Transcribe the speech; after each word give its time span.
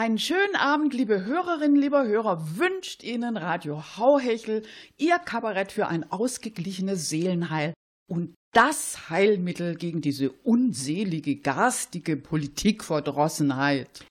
Einen 0.00 0.16
schönen 0.16 0.56
Abend, 0.56 0.94
liebe 0.94 1.26
Hörerinnen, 1.26 1.76
lieber 1.76 2.06
Hörer, 2.06 2.56
wünscht 2.56 3.02
Ihnen 3.02 3.36
Radio 3.36 3.98
Hauhechel, 3.98 4.62
Ihr 4.96 5.18
Kabarett 5.18 5.72
für 5.72 5.88
ein 5.88 6.10
ausgeglichenes 6.10 7.10
Seelenheil 7.10 7.74
und 8.10 8.34
das 8.54 9.10
Heilmittel 9.10 9.74
gegen 9.74 10.00
diese 10.00 10.30
unselige, 10.32 11.36
garstige 11.36 12.16
Politikverdrossenheit. 12.16 14.06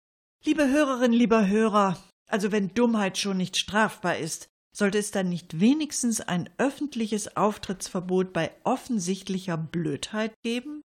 Liebe 0.45 0.69
Hörerinnen, 0.69 1.17
lieber 1.17 1.47
Hörer, 1.47 1.97
also 2.29 2.51
wenn 2.51 2.71
Dummheit 2.75 3.17
schon 3.17 3.37
nicht 3.37 3.57
strafbar 3.57 4.17
ist, 4.17 4.45
sollte 4.77 4.99
es 4.99 5.09
dann 5.09 5.29
nicht 5.29 5.59
wenigstens 5.59 6.21
ein 6.21 6.51
öffentliches 6.59 7.35
Auftrittsverbot 7.35 8.31
bei 8.31 8.51
offensichtlicher 8.63 9.57
Blödheit 9.57 10.33
geben? 10.43 10.83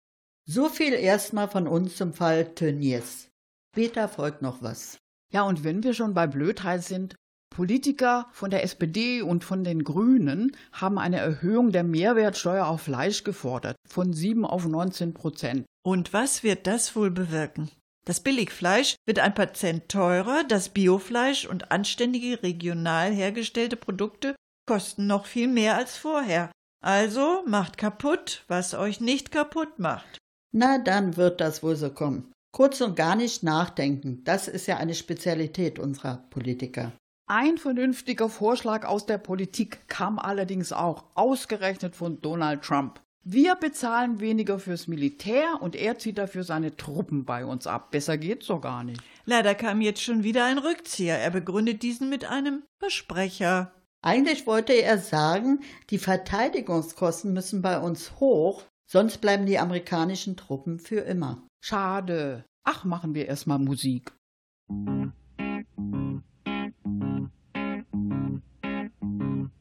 So 0.48 0.70
viel 0.70 0.94
erstmal 0.94 1.48
von 1.48 1.68
uns 1.68 1.98
zum 1.98 2.14
Fall 2.14 2.54
Tönnies. 2.54 3.31
Später 3.74 4.10
folgt 4.10 4.42
noch 4.42 4.62
was. 4.62 4.98
Ja, 5.32 5.44
und 5.44 5.64
wenn 5.64 5.84
wir 5.84 5.94
schon 5.94 6.14
bei 6.14 6.28
Blödheit 6.28 6.84
sind, 6.84 7.16
Politiker 7.50 8.28
von 8.32 8.50
der 8.50 8.64
SPD 8.64 9.22
und 9.22 9.44
von 9.44 9.64
den 9.64 9.84
Grünen 9.84 10.56
haben 10.72 10.98
eine 10.98 11.20
Erhöhung 11.20 11.72
der 11.72 11.84
Mehrwertsteuer 11.84 12.66
auf 12.66 12.82
Fleisch 12.82 13.24
gefordert, 13.24 13.76
von 13.88 14.14
7 14.14 14.46
auf 14.46 14.66
19 14.66 15.14
Prozent. 15.14 15.66
Und 15.84 16.14
was 16.14 16.44
wird 16.44 16.68
das 16.68 16.96
wohl 16.96 17.12
bewirken? 17.12 17.70
Das 18.06 18.20
Billigfleisch 18.20 18.96
wird 19.06 19.20
ein 19.20 19.36
paar 19.36 19.54
Cent 19.54 19.90
teurer, 19.90 20.44
das 20.48 20.70
Biofleisch 20.70 21.46
und 21.46 21.72
anständige 21.72 22.42
regional 22.42 23.12
hergestellte 23.12 23.76
Produkte 23.76 24.36
kosten 24.68 25.08
noch 25.08 25.26
viel 25.26 25.48
mehr 25.48 25.76
als 25.76 25.98
vorher. 25.98 26.52
Also 26.84 27.44
macht 27.46 27.78
kaputt, 27.78 28.44
was 28.48 28.74
euch 28.74 29.02
nicht 29.02 29.32
kaputt 29.32 29.80
macht. 29.80 30.18
Na, 30.54 30.78
dann 30.80 31.16
wird 31.18 31.42
das 31.42 31.62
wohl 31.62 31.76
so 31.76 31.90
kommen. 31.90 32.32
Kurz 32.52 32.82
und 32.82 32.96
gar 32.98 33.16
nicht 33.16 33.44
nachdenken, 33.44 34.24
das 34.26 34.48
ist 34.48 34.68
ja 34.68 34.78
eine 34.78 34.94
Spezialität 34.94 35.80
unserer 35.80 36.26
Politiker. 36.30 36.92
Ein 37.28 37.58
vernünftiger 37.58 38.28
Vorschlag 38.28 38.86
aus 38.86 39.06
der 39.06 39.18
Politik 39.18 39.88
kam 39.88 40.20
allerdings 40.20 40.74
auch 40.74 41.06
ausgerechnet 41.16 41.96
von 41.96 42.20
Donald 42.20 42.62
Trump. 42.62 43.02
Wir 43.24 43.56
bezahlen 43.56 44.20
weniger 44.20 44.60
fürs 44.60 44.88
Militär 44.88 45.62
und 45.62 45.78
er 45.78 45.98
zieht 45.98 46.18
dafür 46.18 46.44
seine 46.44 46.76
Truppen 46.76 47.24
bei 47.24 47.46
uns 47.46 47.68
ab. 47.68 47.92
Besser 47.92 48.18
geht's 48.18 48.48
doch 48.48 48.60
gar 48.60 48.84
nicht. 48.84 49.02
Leider 49.24 49.56
kam 49.56 49.80
jetzt 49.80 50.02
schon 50.02 50.24
wieder 50.24 50.44
ein 50.44 50.58
Rückzieher. 50.58 51.20
Er 51.20 51.30
begründet 51.30 51.84
diesen 51.84 52.10
mit 52.10 52.26
einem 52.26 52.64
Versprecher. 52.80 53.72
Eigentlich 54.02 54.46
wollte 54.46 54.74
er 54.74 54.98
sagen, 54.98 55.62
die 55.92 56.00
Verteidigungskosten 56.00 57.32
müssen 57.32 57.62
bei 57.62 57.80
uns 57.80 58.20
hoch, 58.20 58.64
sonst 58.88 59.20
bleiben 59.20 59.46
die 59.46 59.60
amerikanischen 59.60 60.36
Truppen 60.36 60.80
für 60.80 61.02
immer. 61.02 61.48
Schade. 61.62 62.44
Ach, 62.64 62.84
machen 62.86 63.14
wir 63.14 63.28
erstmal 63.28 63.60
Musik. 63.60 64.12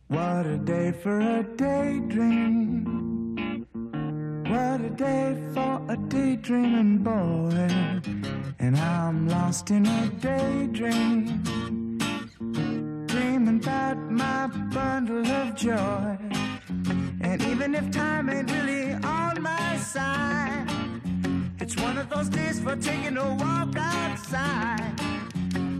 What 0.08 0.46
a 0.46 0.58
day 0.64 0.92
for 0.92 1.20
a 1.20 1.42
daydream. 1.56 2.84
What 4.48 4.80
a 4.80 4.90
day 4.96 5.36
for 5.52 5.80
a 5.88 5.96
daydreaming 6.08 6.98
boy. 7.04 7.68
And 8.58 8.76
I'm 8.76 9.28
lost 9.28 9.70
in 9.70 9.84
a 9.86 10.08
daydream. 10.20 11.42
Dreaming 13.06 13.60
about 13.62 13.98
my 14.10 14.46
bundle 14.72 15.26
of 15.26 15.54
joy. 15.54 16.16
And 17.20 17.42
even 17.42 17.74
if 17.74 17.90
time 17.90 18.30
ain't 18.30 18.50
really 18.50 18.94
on 18.94 19.42
my 19.42 19.76
side, 19.76 20.66
one 21.82 21.98
of 21.98 22.08
those 22.10 22.28
days 22.28 22.60
for 22.60 22.76
taking 22.76 23.16
a 23.16 23.34
walk 23.34 23.76
outside. 23.76 24.94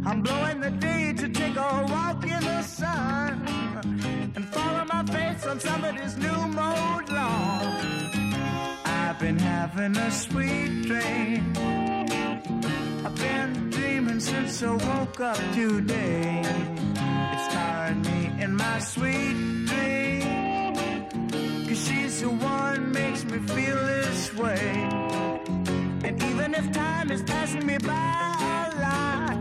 I'm 0.07 0.23
blowing 0.23 0.61
the 0.61 0.71
day 0.71 1.13
to 1.13 1.29
take 1.29 1.57
a 1.57 1.87
walk 1.89 2.23
in 2.25 2.43
the 2.43 2.63
sun 2.63 3.47
and 4.35 4.45
follow 4.49 4.85
my 4.87 5.05
face 5.05 5.47
on 5.47 5.61
somebody's 5.61 6.17
new 6.17 6.41
mode 6.49 7.09
lawn. 7.11 8.21
I've 8.85 9.19
been 9.19 9.39
having 9.39 9.97
a 9.97 10.11
sweet 10.11 10.83
dream. 10.83 11.53
I've 13.05 13.17
been 13.17 13.71
dreaming 13.71 14.21
since 14.21 14.63
I 14.63 14.73
woke 14.73 15.21
up 15.21 15.37
today. 15.53 16.43
It's 17.35 17.55
tiring 17.55 18.03
me 18.03 18.43
in 18.43 18.57
my 18.57 18.79
sweet 18.79 19.67
dream. 19.67 20.75
Cause 21.69 21.87
she's 21.87 22.21
the 22.23 22.31
one 22.31 22.93
makes 22.93 23.25
me 23.25 23.39
feel 23.39 23.77
this 23.77 24.35
way. 24.35 25.10
And 26.03 26.23
even 26.23 26.55
if 26.55 26.73
time 26.73 27.11
is 27.11 27.23
passing 27.23 27.67
me 27.67 27.77
by 27.79 27.91
a 27.91 28.81
lot, 28.81 29.37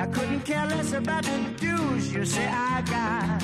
I 0.00 0.06
couldn't 0.06 0.40
care 0.40 0.66
less 0.66 0.92
about 0.92 1.24
the 1.24 1.38
dues 1.58 2.12
you 2.12 2.24
say 2.24 2.46
I 2.46 2.82
got. 2.82 3.40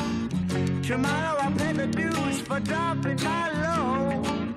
Tomorrow 0.82 1.38
I'll 1.40 1.52
pay 1.52 1.72
the 1.72 1.86
dues 1.86 2.40
for 2.40 2.60
dropping 2.60 3.22
my 3.22 3.44
load. 3.64 4.54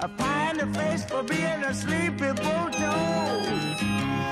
A 0.00 0.08
pie 0.08 0.50
in 0.50 0.56
the 0.58 0.78
face 0.78 1.04
for 1.04 1.22
being 1.22 1.62
a 1.64 1.74
sleepy 1.74 2.32
bulldog. 2.32 4.23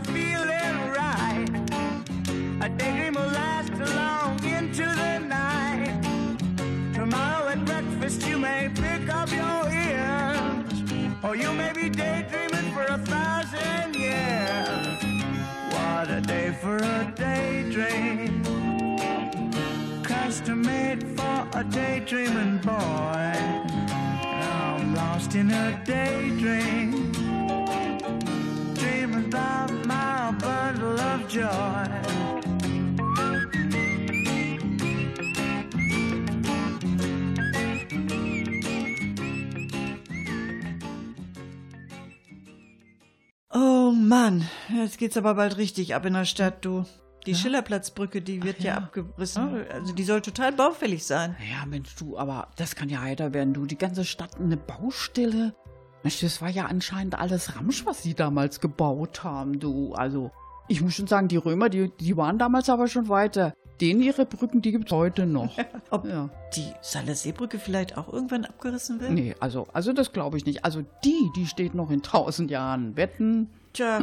Feeling 0.00 0.76
right, 0.90 1.46
a 2.60 2.68
daydream 2.68 3.14
will 3.14 3.32
last 3.32 3.72
long 3.94 4.42
into 4.44 4.82
the 4.82 5.18
night. 5.18 6.00
Tomorrow 6.94 7.48
at 7.48 7.64
breakfast 7.64 8.26
you 8.26 8.38
may 8.38 8.68
pick 8.74 9.08
up 9.08 9.30
your 9.30 9.70
ears, 9.70 10.82
or 11.22 11.36
you 11.36 11.52
may 11.52 11.72
be 11.72 11.88
daydreaming 11.88 12.72
for 12.72 12.84
a 12.84 12.98
thousand 12.98 13.94
years. 13.94 15.02
What 15.72 16.10
a 16.10 16.20
day 16.20 16.52
for 16.60 16.76
a 16.76 17.12
daydream, 17.16 18.42
custom 20.02 20.62
made 20.62 21.02
for 21.16 21.48
a 21.54 21.64
daydreaming 21.64 22.58
boy. 22.58 23.32
I'm 24.78 24.94
lost 24.94 25.34
in 25.34 25.50
a 25.50 25.82
daydream 25.84 27.12
dreaming 28.74 29.24
about 29.26 29.57
joy. 31.38 31.88
Oh 43.50 43.92
Mann, 43.92 44.46
jetzt 44.74 44.98
geht's 44.98 45.16
aber 45.16 45.34
bald 45.34 45.56
richtig 45.56 45.94
ab 45.94 46.04
in 46.04 46.14
der 46.14 46.24
Stadt, 46.24 46.64
du. 46.64 46.84
Die 47.26 47.34
Schillerplatzbrücke, 47.34 48.22
die 48.22 48.42
wird 48.42 48.60
ja. 48.60 48.72
ja. 48.72 48.76
abgerissen. 48.78 49.66
Also 49.70 49.92
die 49.92 50.04
soll 50.04 50.22
total 50.22 50.52
baufällig 50.52 51.04
sein. 51.04 51.36
Ja, 51.50 51.66
Mensch, 51.66 51.94
du, 51.96 52.16
aber 52.16 52.48
das 52.56 52.74
kann 52.74 52.88
ja 52.88 53.02
heiter 53.02 53.34
werden, 53.34 53.52
du. 53.52 53.66
Die 53.66 53.76
ganze 53.76 54.04
Stadt 54.04 54.40
eine 54.40 54.56
Baustelle. 54.56 55.54
Mensch, 56.02 56.20
das 56.20 56.40
war 56.40 56.48
ja 56.48 56.66
anscheinend 56.66 57.18
alles 57.18 57.56
Ramsch, 57.56 57.84
was 57.84 58.02
sie 58.02 58.14
damals 58.14 58.60
gebaut 58.60 59.24
haben, 59.24 59.58
du. 59.60 59.92
Also, 59.92 60.30
ich 60.68 60.80
muss 60.82 60.94
schon 60.94 61.06
sagen, 61.06 61.28
die 61.28 61.36
Römer, 61.36 61.68
die, 61.68 61.90
die 62.00 62.16
waren 62.16 62.38
damals 62.38 62.68
aber 62.70 62.88
schon 62.88 63.08
weiter. 63.08 63.54
Denen 63.80 64.02
ihre 64.02 64.26
Brücken, 64.26 64.60
die 64.60 64.72
gibt's 64.72 64.90
heute 64.90 65.24
noch. 65.26 65.56
Ob 65.90 66.04
Ja. 66.04 66.28
die 66.56 66.66
Saale-Seebrücke 66.82 67.58
vielleicht 67.58 67.96
auch 67.96 68.12
irgendwann 68.12 68.44
abgerissen 68.44 69.00
wird? 69.00 69.12
Nee, 69.12 69.34
also, 69.38 69.66
also 69.72 69.92
das 69.92 70.12
glaube 70.12 70.36
ich 70.36 70.46
nicht. 70.46 70.64
Also 70.64 70.82
die, 71.04 71.30
die 71.36 71.46
steht 71.46 71.74
noch 71.74 71.90
in 71.90 72.02
tausend 72.02 72.50
Jahren. 72.50 72.96
Wetten? 72.96 73.48
Tja, 73.72 74.00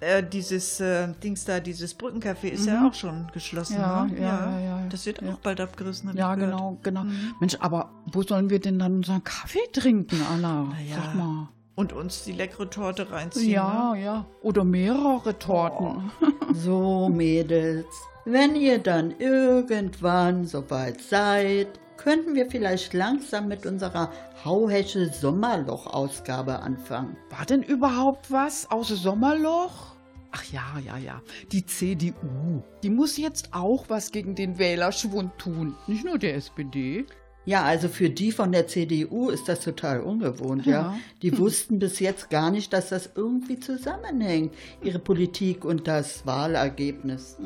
äh, 0.00 0.22
dieses 0.22 0.80
äh, 0.80 1.08
Dings 1.22 1.44
da, 1.44 1.60
dieses 1.60 1.94
Brückencafé 1.98 2.48
ist 2.48 2.66
ja 2.66 2.86
auch 2.88 2.94
schon 2.94 3.26
geschlossen. 3.34 3.76
Mhm. 3.76 3.82
Ja, 3.82 4.04
ne? 4.06 4.20
ja, 4.20 4.50
ja, 4.60 4.60
ja. 4.60 4.86
Das 4.88 5.04
wird 5.04 5.20
Ja. 5.20 5.32
auch 5.34 5.38
bald 5.40 5.60
abgerissen. 5.60 6.16
Ja, 6.16 6.34
gehört. 6.34 6.52
genau, 6.52 6.78
genau. 6.82 7.04
Mhm. 7.04 7.34
Mensch, 7.40 7.56
aber 7.60 7.90
wo 8.06 8.22
sollen 8.22 8.48
wir 8.48 8.60
denn 8.60 8.78
dann 8.78 8.94
unseren 8.96 9.22
Kaffee 9.24 9.58
trinken, 9.74 10.20
Anna? 10.32 10.68
Na 10.70 10.80
ja. 10.80 10.96
Sag 10.96 11.14
mal. 11.14 11.48
Und 11.78 11.92
uns 11.92 12.24
die 12.24 12.32
leckere 12.32 12.68
Torte 12.68 13.12
reinziehen. 13.12 13.50
Ja, 13.52 13.92
Ne? 13.94 14.02
ja. 14.02 14.26
Oder 14.42 14.64
mehrere 14.64 15.38
Torten. 15.38 16.10
So, 16.54 17.08
Mädels, 17.08 17.86
Wenn 18.24 18.56
ihr 18.56 18.78
dann 18.78 19.14
irgendwann 19.18 20.44
soweit 20.44 21.00
seid, 21.00 21.68
könnten 21.98 22.34
wir 22.34 22.50
vielleicht 22.50 22.94
langsam 22.94 23.46
mit 23.48 23.64
unserer 23.64 24.10
Hauhesche 24.44 25.08
Sommerloch-Ausgabe 25.12 26.58
anfangen. 26.60 27.16
War 27.30 27.44
denn 27.44 27.62
überhaupt 27.62 28.30
was 28.32 28.68
außer 28.70 28.96
Sommerloch? 28.96 29.94
Ach 30.32 30.44
ja, 30.52 30.64
ja, 30.84 30.96
ja. 30.96 31.22
Die 31.52 31.64
CDU. 31.64 32.62
Die 32.82 32.90
muss 32.90 33.16
jetzt 33.18 33.50
auch 33.52 33.84
was 33.88 34.10
gegen 34.10 34.34
den 34.34 34.58
Wählerschwund 34.58 35.38
tun. 35.38 35.76
Nicht 35.86 36.04
nur 36.04 36.18
der 36.18 36.34
SPD. 36.34 37.06
Ja, 37.48 37.62
also 37.62 37.88
für 37.88 38.10
die 38.10 38.30
von 38.30 38.52
der 38.52 38.66
CDU 38.66 39.30
ist 39.30 39.48
das 39.48 39.60
total 39.60 40.00
ungewohnt, 40.00 40.66
ja. 40.66 40.72
Ja. 40.72 40.98
Die 41.22 41.38
wussten 41.38 41.78
bis 41.78 41.98
jetzt 41.98 42.28
gar 42.28 42.50
nicht, 42.50 42.74
dass 42.74 42.90
das 42.90 43.08
irgendwie 43.14 43.58
zusammenhängt, 43.58 44.54
ihre 44.82 44.98
Politik 44.98 45.64
und 45.64 45.88
das 45.88 46.26
Wahlergebnis. 46.26 47.38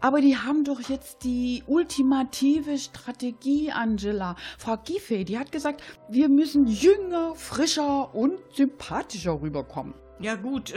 Aber 0.00 0.20
die 0.20 0.36
haben 0.36 0.64
doch 0.64 0.80
jetzt 0.80 1.22
die 1.22 1.62
ultimative 1.68 2.78
Strategie, 2.78 3.70
Angela. 3.70 4.34
Frau 4.58 4.76
Giffey, 4.76 5.24
die 5.24 5.38
hat 5.38 5.52
gesagt, 5.52 5.84
wir 6.08 6.28
müssen 6.28 6.66
jünger, 6.66 7.36
frischer 7.36 8.12
und 8.12 8.32
sympathischer 8.54 9.40
rüberkommen. 9.40 9.94
Ja 10.18 10.34
gut, 10.34 10.74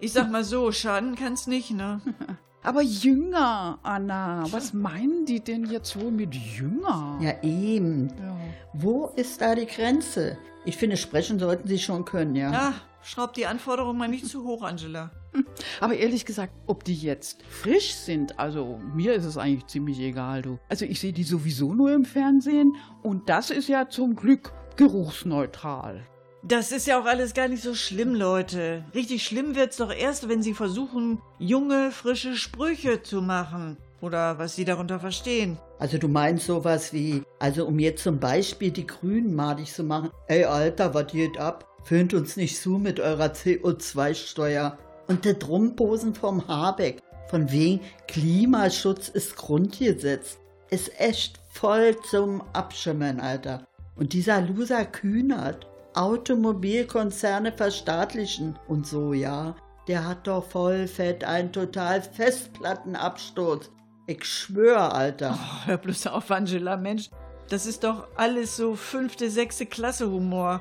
ich 0.00 0.12
sag 0.12 0.30
mal 0.30 0.44
so, 0.44 0.70
schaden 0.70 1.14
kann's 1.14 1.46
nicht, 1.46 1.70
ne? 1.70 2.02
Aber 2.64 2.82
jünger, 2.82 3.78
Anna. 3.82 4.44
Was 4.50 4.72
meinen 4.72 5.26
die 5.26 5.40
denn 5.40 5.66
jetzt 5.66 6.00
wohl 6.00 6.12
mit 6.12 6.34
jünger? 6.34 7.18
Ja, 7.20 7.34
eben. 7.42 8.08
Ja. 8.08 8.36
Wo 8.72 9.06
ist 9.16 9.40
da 9.40 9.56
die 9.56 9.66
Grenze? 9.66 10.38
Ich 10.64 10.76
finde, 10.76 10.96
sprechen 10.96 11.40
sollten 11.40 11.66
sie 11.66 11.80
schon 11.80 12.04
können, 12.04 12.36
ja. 12.36 12.52
Ja, 12.52 12.74
schraub 13.02 13.34
die 13.34 13.46
Anforderungen 13.46 13.98
mal 13.98 14.06
nicht 14.06 14.26
zu 14.26 14.44
hoch, 14.44 14.62
Angela. 14.62 15.10
Aber 15.80 15.94
ehrlich 15.94 16.24
gesagt, 16.24 16.52
ob 16.66 16.84
die 16.84 16.94
jetzt 16.94 17.42
frisch 17.42 17.94
sind, 17.94 18.38
also 18.38 18.78
mir 18.94 19.14
ist 19.14 19.24
es 19.24 19.36
eigentlich 19.36 19.66
ziemlich 19.66 19.98
egal, 19.98 20.42
du. 20.42 20.58
Also 20.68 20.84
ich 20.84 21.00
sehe 21.00 21.12
die 21.12 21.24
sowieso 21.24 21.74
nur 21.74 21.92
im 21.92 22.04
Fernsehen 22.04 22.76
und 23.02 23.28
das 23.28 23.50
ist 23.50 23.68
ja 23.68 23.88
zum 23.88 24.14
Glück 24.14 24.52
geruchsneutral. 24.76 26.06
Das 26.44 26.72
ist 26.72 26.88
ja 26.88 27.00
auch 27.00 27.04
alles 27.04 27.34
gar 27.34 27.46
nicht 27.46 27.62
so 27.62 27.72
schlimm, 27.72 28.16
Leute. 28.16 28.84
Richtig 28.94 29.22
schlimm 29.22 29.54
wird's 29.54 29.76
doch 29.76 29.92
erst, 29.92 30.28
wenn 30.28 30.42
sie 30.42 30.54
versuchen, 30.54 31.22
junge, 31.38 31.92
frische 31.92 32.34
Sprüche 32.34 33.00
zu 33.00 33.22
machen. 33.22 33.76
Oder 34.00 34.38
was 34.38 34.56
sie 34.56 34.64
darunter 34.64 34.98
verstehen. 34.98 35.56
Also 35.78 35.98
du 35.98 36.08
meinst 36.08 36.46
sowas 36.46 36.92
wie, 36.92 37.22
also 37.38 37.64
um 37.66 37.78
jetzt 37.78 38.02
zum 38.02 38.18
Beispiel 38.18 38.72
die 38.72 38.88
Grünen 38.88 39.36
madig 39.36 39.72
zu 39.72 39.84
machen, 39.84 40.10
ey 40.26 40.44
Alter, 40.44 40.92
was 40.94 41.12
geht 41.12 41.38
ab? 41.38 41.64
Föhnt 41.84 42.12
uns 42.12 42.36
nicht 42.36 42.60
zu 42.60 42.70
mit 42.70 42.98
eurer 42.98 43.26
CO2-Steuer. 43.26 44.76
Und 45.06 45.24
der 45.24 45.34
Drumposen 45.34 46.16
vom 46.16 46.48
Habeck, 46.48 47.00
von 47.28 47.52
wegen 47.52 47.80
Klimaschutz 48.08 49.08
ist 49.08 49.36
Grundgesetz, 49.36 50.38
ist 50.70 50.90
echt 50.98 51.38
voll 51.50 51.96
zum 52.10 52.42
Abschimmeln, 52.52 53.20
Alter. 53.20 53.64
Und 53.94 54.12
dieser 54.12 54.40
Loser 54.40 54.84
Kühnert, 54.84 55.68
Automobilkonzerne 55.94 57.52
verstaatlichen 57.52 58.58
und 58.68 58.86
so, 58.86 59.12
ja, 59.12 59.54
der 59.88 60.06
hat 60.06 60.26
doch 60.26 60.44
voll 60.44 60.86
fett 60.86 61.24
einen 61.24 61.52
total 61.52 62.02
Festplattenabsturz. 62.02 63.70
Ich 64.06 64.24
schwör, 64.24 64.94
Alter. 64.94 65.38
Oh, 65.38 65.66
hör 65.66 65.76
bloß 65.78 66.08
auf, 66.08 66.30
Angela, 66.30 66.76
Mensch. 66.76 67.10
Das 67.48 67.66
ist 67.66 67.84
doch 67.84 68.08
alles 68.16 68.56
so 68.56 68.74
fünfte, 68.74 69.30
sechste 69.30 69.66
Klasse 69.66 70.10
Humor. 70.10 70.60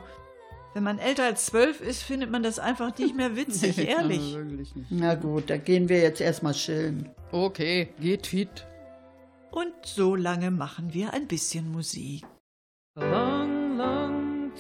Wenn 0.74 0.84
man 0.84 1.00
älter 1.00 1.26
als 1.26 1.48
zwölf 1.48 1.82
ist, 1.82 2.02
findet 2.04 2.32
man 2.32 2.44
das 2.44 2.60
einfach 2.60 2.98
nicht 2.98 3.16
mehr 3.16 3.36
witzig, 3.36 3.78
ehrlich. 3.88 4.34
wirklich 4.34 4.76
nicht. 4.76 4.92
Na 4.92 5.16
gut, 5.16 5.50
da 5.50 5.58
gehen 5.58 5.90
wir 5.90 6.00
jetzt 6.00 6.22
erstmal 6.22 6.54
chillen. 6.54 7.10
Okay, 7.32 7.90
geht 8.00 8.28
fit. 8.28 8.66
Und 9.52 9.74
so 9.84 10.16
lange 10.16 10.50
machen 10.50 10.94
wir 10.94 11.14
ein 11.14 11.28
bisschen 11.28 11.72
Musik. 11.72 12.24
Long 12.96 13.31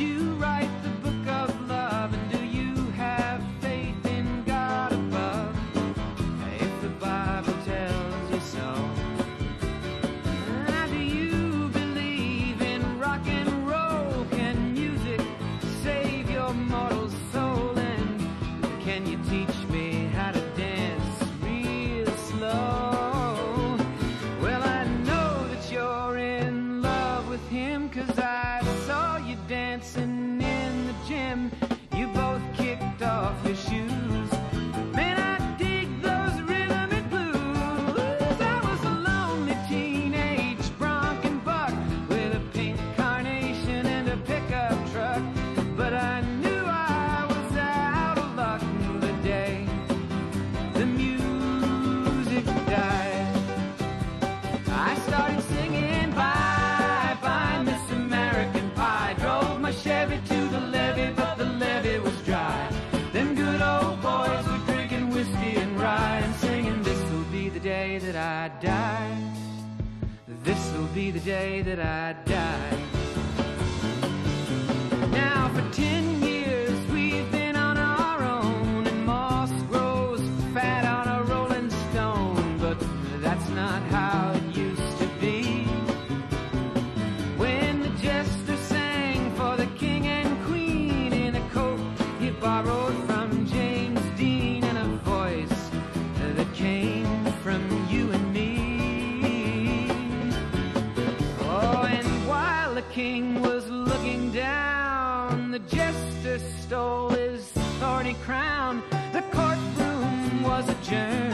You 0.00 0.34
write 0.36 0.70
the 0.82 0.88
book 1.10 1.26
of 1.28 1.59
I 54.82 54.94
started 55.00 55.42
singing 55.42 56.10
bye 56.12 57.16
bye 57.20 57.62
Miss 57.62 57.90
American 57.90 58.70
Pie. 58.70 59.14
Drove 59.18 59.60
my 59.60 59.72
Chevy 59.72 60.16
to 60.16 60.48
the 60.48 60.60
levee, 60.60 61.12
but 61.14 61.34
the 61.36 61.44
levee 61.44 61.98
was 61.98 62.16
dry. 62.22 62.70
Them 63.12 63.34
good 63.34 63.60
old 63.60 64.00
boys 64.00 64.46
were 64.46 64.62
drinking 64.72 65.10
whiskey 65.10 65.56
and 65.56 65.78
rye 65.78 66.20
and 66.24 66.34
singing, 66.36 66.82
This'll 66.82 67.24
be 67.30 67.50
the 67.50 67.60
day 67.60 67.98
that 67.98 68.16
I 68.16 68.50
die. 68.60 69.18
This'll 70.44 70.86
be 70.94 71.10
the 71.10 71.20
day 71.20 71.60
that 71.60 71.78
I 71.78 72.14
vision. 110.90 111.29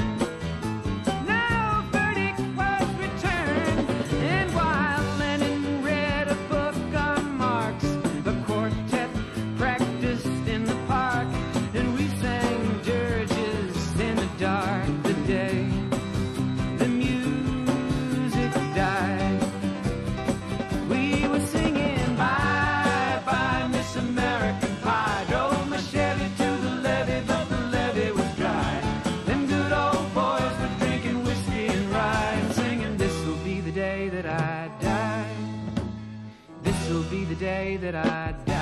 Day 37.47 37.79
that 37.81 37.95
I 37.95 38.35
die. 38.45 38.53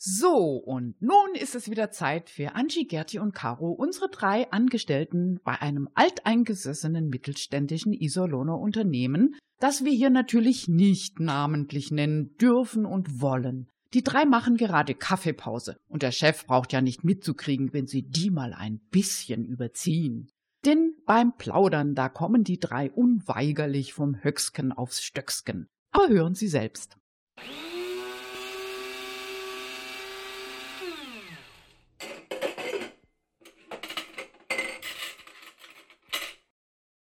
So, 0.00 0.62
und 0.64 0.94
nun 1.02 1.34
ist 1.34 1.56
es 1.56 1.70
wieder 1.70 1.90
Zeit 1.90 2.30
für 2.30 2.54
Angie, 2.54 2.86
Gerti 2.86 3.18
und 3.18 3.34
Caro, 3.34 3.72
unsere 3.72 4.08
drei 4.08 4.50
Angestellten 4.52 5.40
bei 5.44 5.60
einem 5.60 5.88
alteingesessenen 5.94 7.08
mittelständischen 7.08 7.92
Iserlohner 7.92 8.58
Unternehmen, 8.58 9.34
das 9.58 9.84
wir 9.84 9.92
hier 9.92 10.10
natürlich 10.10 10.68
nicht 10.68 11.18
namentlich 11.18 11.90
nennen 11.90 12.36
dürfen 12.40 12.86
und 12.86 13.20
wollen. 13.20 13.68
Die 13.94 14.04
drei 14.04 14.24
machen 14.24 14.56
gerade 14.56 14.94
Kaffeepause 14.94 15.76
und 15.88 16.02
der 16.02 16.12
Chef 16.12 16.46
braucht 16.46 16.72
ja 16.72 16.80
nicht 16.80 17.02
mitzukriegen, 17.02 17.72
wenn 17.72 17.86
sie 17.86 18.02
die 18.02 18.30
mal 18.30 18.52
ein 18.52 18.80
bisschen 18.90 19.44
überziehen. 19.44 20.28
Denn 20.68 20.96
beim 21.06 21.34
Plaudern, 21.38 21.94
da 21.94 22.10
kommen 22.10 22.44
die 22.44 22.60
drei 22.60 22.90
unweigerlich 22.90 23.94
vom 23.94 24.22
Höcksken 24.22 24.70
aufs 24.70 25.02
Stöcksken. 25.02 25.66
Aber 25.92 26.08
hören 26.08 26.34
Sie 26.34 26.46
selbst. 26.46 26.98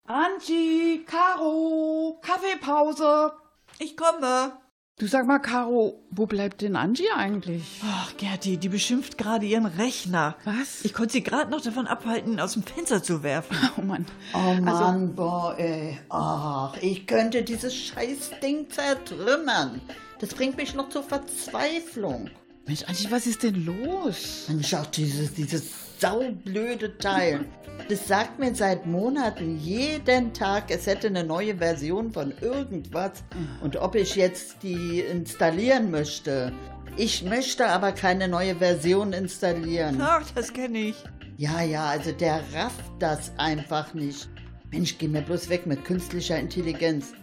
Angie, 0.03 1.03
Caro, 1.07 2.21
Kaffeepause. 2.21 3.31
Ich 3.79 3.97
komme. 3.97 4.66
Du 4.99 5.05
sag 5.05 5.27
mal, 5.27 5.37
Caro, 5.37 6.01
wo 6.09 6.25
bleibt 6.25 6.61
denn 6.63 6.75
Angie 6.75 7.11
eigentlich? 7.15 7.61
Ach, 7.83 8.17
Gerti, 8.17 8.57
die 8.57 8.67
beschimpft 8.67 9.15
gerade 9.19 9.45
ihren 9.45 9.67
Rechner. 9.67 10.35
Was? 10.43 10.83
Ich 10.83 10.91
konnte 10.91 11.13
sie 11.13 11.21
gerade 11.21 11.51
noch 11.51 11.61
davon 11.61 11.85
abhalten, 11.85 12.31
ihn 12.33 12.39
aus 12.39 12.53
dem 12.53 12.63
Fenster 12.63 13.03
zu 13.03 13.21
werfen. 13.21 13.55
Oh 13.77 13.81
Mann. 13.83 14.07
Oh 14.33 14.53
Mann, 14.59 15.13
boah, 15.13 15.55
ey. 15.59 15.99
Ach, 16.09 16.75
ich 16.81 17.05
könnte 17.05 17.43
dieses 17.43 17.75
Scheißding 17.75 18.71
zertrümmern. 18.71 19.81
Das 20.17 20.33
bringt 20.33 20.57
mich 20.57 20.73
noch 20.73 20.89
zur 20.89 21.03
Verzweiflung. 21.03 22.31
Mensch, 22.65 22.83
Angie, 22.87 23.11
was 23.11 23.27
ist 23.27 23.43
denn 23.43 23.65
los? 23.65 24.45
Mensch, 24.47 24.73
auch 24.73 24.87
dieses, 24.87 25.31
dieses 25.35 25.63
saublöde 25.99 26.97
Teil. 26.97 27.45
Das 27.89 28.07
sagt 28.07 28.39
mir 28.39 28.53
seit 28.55 28.85
Monaten 28.85 29.59
jeden 29.59 30.33
Tag, 30.33 30.65
es 30.69 30.87
hätte 30.87 31.07
eine 31.07 31.23
neue 31.23 31.57
Version 31.57 32.11
von 32.11 32.33
irgendwas 32.41 33.23
und 33.61 33.77
ob 33.77 33.95
ich 33.95 34.15
jetzt 34.15 34.63
die 34.63 34.99
installieren 34.99 35.91
möchte. 35.91 36.51
Ich 36.97 37.23
möchte 37.23 37.67
aber 37.67 37.91
keine 37.91 38.27
neue 38.27 38.55
Version 38.55 39.13
installieren. 39.13 39.99
Ach, 40.01 40.29
das 40.33 40.51
kenne 40.51 40.79
ich. 40.79 40.95
Ja, 41.37 41.61
ja, 41.61 41.85
also 41.85 42.11
der 42.11 42.41
rafft 42.53 42.91
das 42.99 43.31
einfach 43.37 43.93
nicht. 43.93 44.27
Mensch, 44.71 44.97
geh 44.97 45.07
mir 45.07 45.21
bloß 45.21 45.49
weg 45.49 45.67
mit 45.67 45.85
künstlicher 45.85 46.39
Intelligenz. 46.39 47.13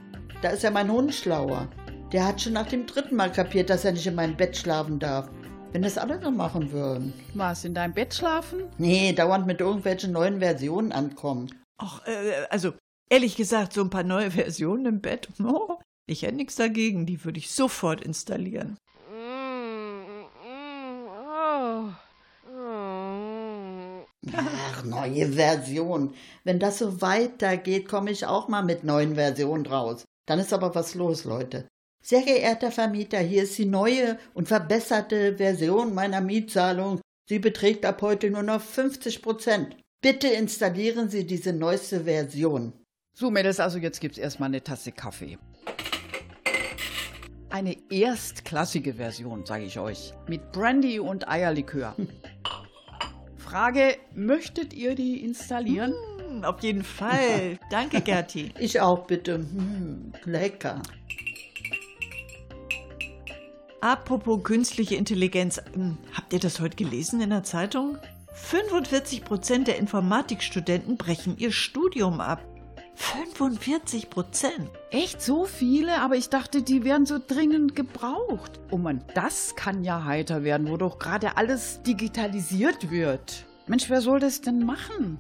Da 0.41 0.51
ist 0.51 0.63
ja 0.63 0.71
mein 0.71 0.91
Hund 0.91 1.13
schlauer. 1.13 1.69
Der 2.13 2.25
hat 2.27 2.41
schon 2.41 2.53
nach 2.53 2.69
dem 2.69 2.87
dritten 2.87 3.17
Mal 3.17 3.33
kapiert, 3.33 3.71
dass 3.71 3.85
er 3.85 3.93
nicht 3.93 4.07
in 4.07 4.15
meinem 4.15 4.37
Bett 4.37 4.57
schlafen 4.57 5.01
darf. 5.01 5.29
Wenn 5.75 5.83
das 5.83 5.99
alle 5.99 6.23
so 6.23 6.31
machen 6.31 6.71
würden. 6.71 7.13
Was, 7.35 7.65
in 7.65 7.75
deinem 7.75 7.95
Bett 7.95 8.15
schlafen? 8.15 8.63
Nee, 8.79 9.13
dauernd 9.13 9.45
mit 9.45 9.61
irgendwelchen 9.61 10.13
neuen 10.13 10.39
Versionen 10.39 10.93
ankommen. 10.93 11.51
Ach, 11.79 12.01
äh, 12.07 12.47
also, 12.49 12.75
ehrlich 13.11 13.35
gesagt, 13.35 13.73
so 13.73 13.81
ein 13.81 13.91
paar 13.91 14.05
neue 14.05 14.31
Versionen 14.41 14.87
im 14.87 15.01
Bett, 15.01 15.29
oh, 15.43 15.81
ich 16.07 16.23
hätte 16.23 16.37
nichts 16.37 16.55
dagegen. 16.55 17.07
Die 17.07 17.25
würde 17.25 17.41
ich 17.41 17.51
sofort 17.51 18.03
installieren. 18.03 18.79
Ach, 24.33 24.85
neue 24.85 25.33
Version. 25.33 26.15
Wenn 26.45 26.61
das 26.61 26.79
so 26.79 27.01
weitergeht, 27.01 27.89
komme 27.89 28.13
ich 28.13 28.27
auch 28.27 28.47
mal 28.47 28.63
mit 28.63 28.85
neuen 28.85 29.17
Versionen 29.17 29.67
raus. 29.67 30.05
Dann 30.27 30.39
ist 30.39 30.53
aber 30.53 30.73
was 30.77 30.95
los, 30.95 31.25
Leute. 31.25 31.67
Sehr 32.07 32.21
geehrter 32.21 32.71
Vermieter, 32.71 33.19
hier 33.19 33.45
ist 33.45 33.57
die 33.57 33.65
neue 33.65 34.19
und 34.35 34.47
verbesserte 34.47 35.39
Version 35.39 35.95
meiner 35.95 36.21
Mietzahlung. 36.21 37.01
Sie 37.27 37.39
beträgt 37.39 37.87
ab 37.87 38.03
heute 38.03 38.31
nur 38.31 38.43
noch 38.43 38.61
50 38.61 39.23
Prozent. 39.23 39.75
Bitte 40.03 40.29
installieren 40.29 41.09
Sie 41.09 41.27
diese 41.27 41.55
neueste 41.55 42.05
Version. 42.05 42.75
So, 43.15 43.31
Mädels, 43.31 43.59
also 43.59 43.79
jetzt 43.79 44.03
gibt's 44.03 44.19
erstmal 44.19 44.51
eine 44.51 44.63
Tasse 44.63 44.93
Kaffee. 44.93 45.39
Eine 47.49 47.75
erstklassige 47.91 48.93
Version, 48.93 49.47
sage 49.47 49.65
ich 49.65 49.79
euch. 49.79 50.13
Mit 50.29 50.53
Brandy 50.53 51.01
und 51.01 51.27
Eierlikör. 51.27 51.97
Frage, 53.39 53.97
möchtet 54.15 54.75
ihr 54.75 54.95
die 54.95 55.25
installieren? 55.25 55.95
Hm, 56.19 56.45
auf 56.45 56.63
jeden 56.63 56.85
Fall. 56.85 57.59
Danke, 57.71 58.03
Gerti. 58.03 58.53
Ich 58.59 58.79
auch 58.79 59.07
bitte. 59.07 59.37
Hm, 59.37 60.13
lecker. 60.25 60.83
Apropos 63.85 64.43
künstliche 64.43 64.95
Intelligenz, 64.95 65.61
hm, 65.75 65.99
habt 66.15 66.33
ihr 66.33 66.39
das 66.39 66.59
heute 66.59 66.75
gelesen 66.75 67.21
in 67.21 67.29
der 67.29 67.43
Zeitung? 67.43 67.99
45 68.33 69.27
Prozent 69.27 69.69
der 69.69 69.77
Informatikstudenten 69.77 70.97
brechen 70.97 71.37
ihr 71.37 71.53
Studium 71.53 72.19
ab. 72.19 72.43
45 72.95 74.09
Prozent. 74.09 74.71
Echt 74.91 75.21
so 75.21 75.45
viele? 75.45 76.01
Aber 76.01 76.17
ich 76.17 76.31
dachte, 76.31 76.63
die 76.63 76.83
werden 76.83 77.05
so 77.05 77.19
dringend 77.19 77.77
gebraucht. 77.77 78.59
Oh 78.71 78.79
Mann, 78.79 79.05
das 79.15 79.55
kann 79.55 79.85
ja 79.85 80.03
heiter 80.07 80.45
werden, 80.45 80.71
wo 80.71 80.79
doch 80.79 80.99
gerade 80.99 81.37
alles 81.37 81.83
digitalisiert 81.83 82.91
wird. 82.91 83.45
Mensch, 83.67 83.91
wer 83.91 84.01
soll 84.01 84.19
das 84.19 84.41
denn 84.41 84.65
machen? 84.65 85.19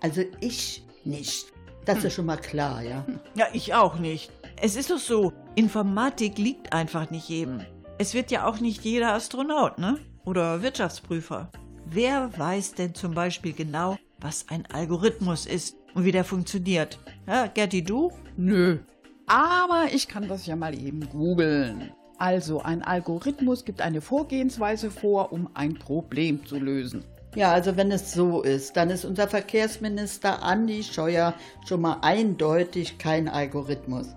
Also 0.00 0.22
ich 0.38 0.84
nicht. 1.02 1.46
Das 1.84 2.04
ist 2.04 2.12
schon 2.12 2.26
mal 2.26 2.36
klar, 2.36 2.80
ja. 2.80 3.04
Ja, 3.34 3.48
ich 3.52 3.74
auch 3.74 3.98
nicht. 3.98 4.30
Es 4.62 4.76
ist 4.76 4.90
doch 4.90 4.98
so, 4.98 5.32
Informatik 5.56 6.38
liegt 6.38 6.72
einfach 6.72 7.10
nicht 7.10 7.28
jedem. 7.28 7.64
Es 7.96 8.12
wird 8.12 8.32
ja 8.32 8.46
auch 8.46 8.58
nicht 8.58 8.82
jeder 8.84 9.12
Astronaut, 9.12 9.78
ne? 9.78 9.98
Oder 10.24 10.62
Wirtschaftsprüfer. 10.62 11.50
Wer 11.86 12.36
weiß 12.36 12.74
denn 12.74 12.92
zum 12.94 13.14
Beispiel 13.14 13.52
genau, 13.52 13.96
was 14.18 14.46
ein 14.48 14.66
Algorithmus 14.72 15.46
ist 15.46 15.76
und 15.94 16.04
wie 16.04 16.10
der 16.10 16.24
funktioniert? 16.24 16.98
Ja, 17.26 17.46
Gerti, 17.46 17.84
du? 17.84 18.10
Nö. 18.36 18.78
Aber 19.26 19.86
ich 19.92 20.08
kann 20.08 20.26
das 20.26 20.46
ja 20.46 20.56
mal 20.56 20.76
eben 20.76 21.08
googeln. 21.08 21.92
Also, 22.18 22.62
ein 22.62 22.82
Algorithmus 22.82 23.64
gibt 23.64 23.80
eine 23.80 24.00
Vorgehensweise 24.00 24.90
vor, 24.90 25.32
um 25.32 25.48
ein 25.54 25.74
Problem 25.74 26.44
zu 26.46 26.58
lösen. 26.58 27.04
Ja, 27.36 27.52
also 27.52 27.76
wenn 27.76 27.92
es 27.92 28.12
so 28.12 28.42
ist, 28.42 28.76
dann 28.76 28.90
ist 28.90 29.04
unser 29.04 29.28
Verkehrsminister 29.28 30.42
Andi 30.42 30.82
Scheuer 30.82 31.34
schon 31.66 31.80
mal 31.80 31.98
eindeutig 32.02 32.98
kein 32.98 33.28
Algorithmus. 33.28 34.08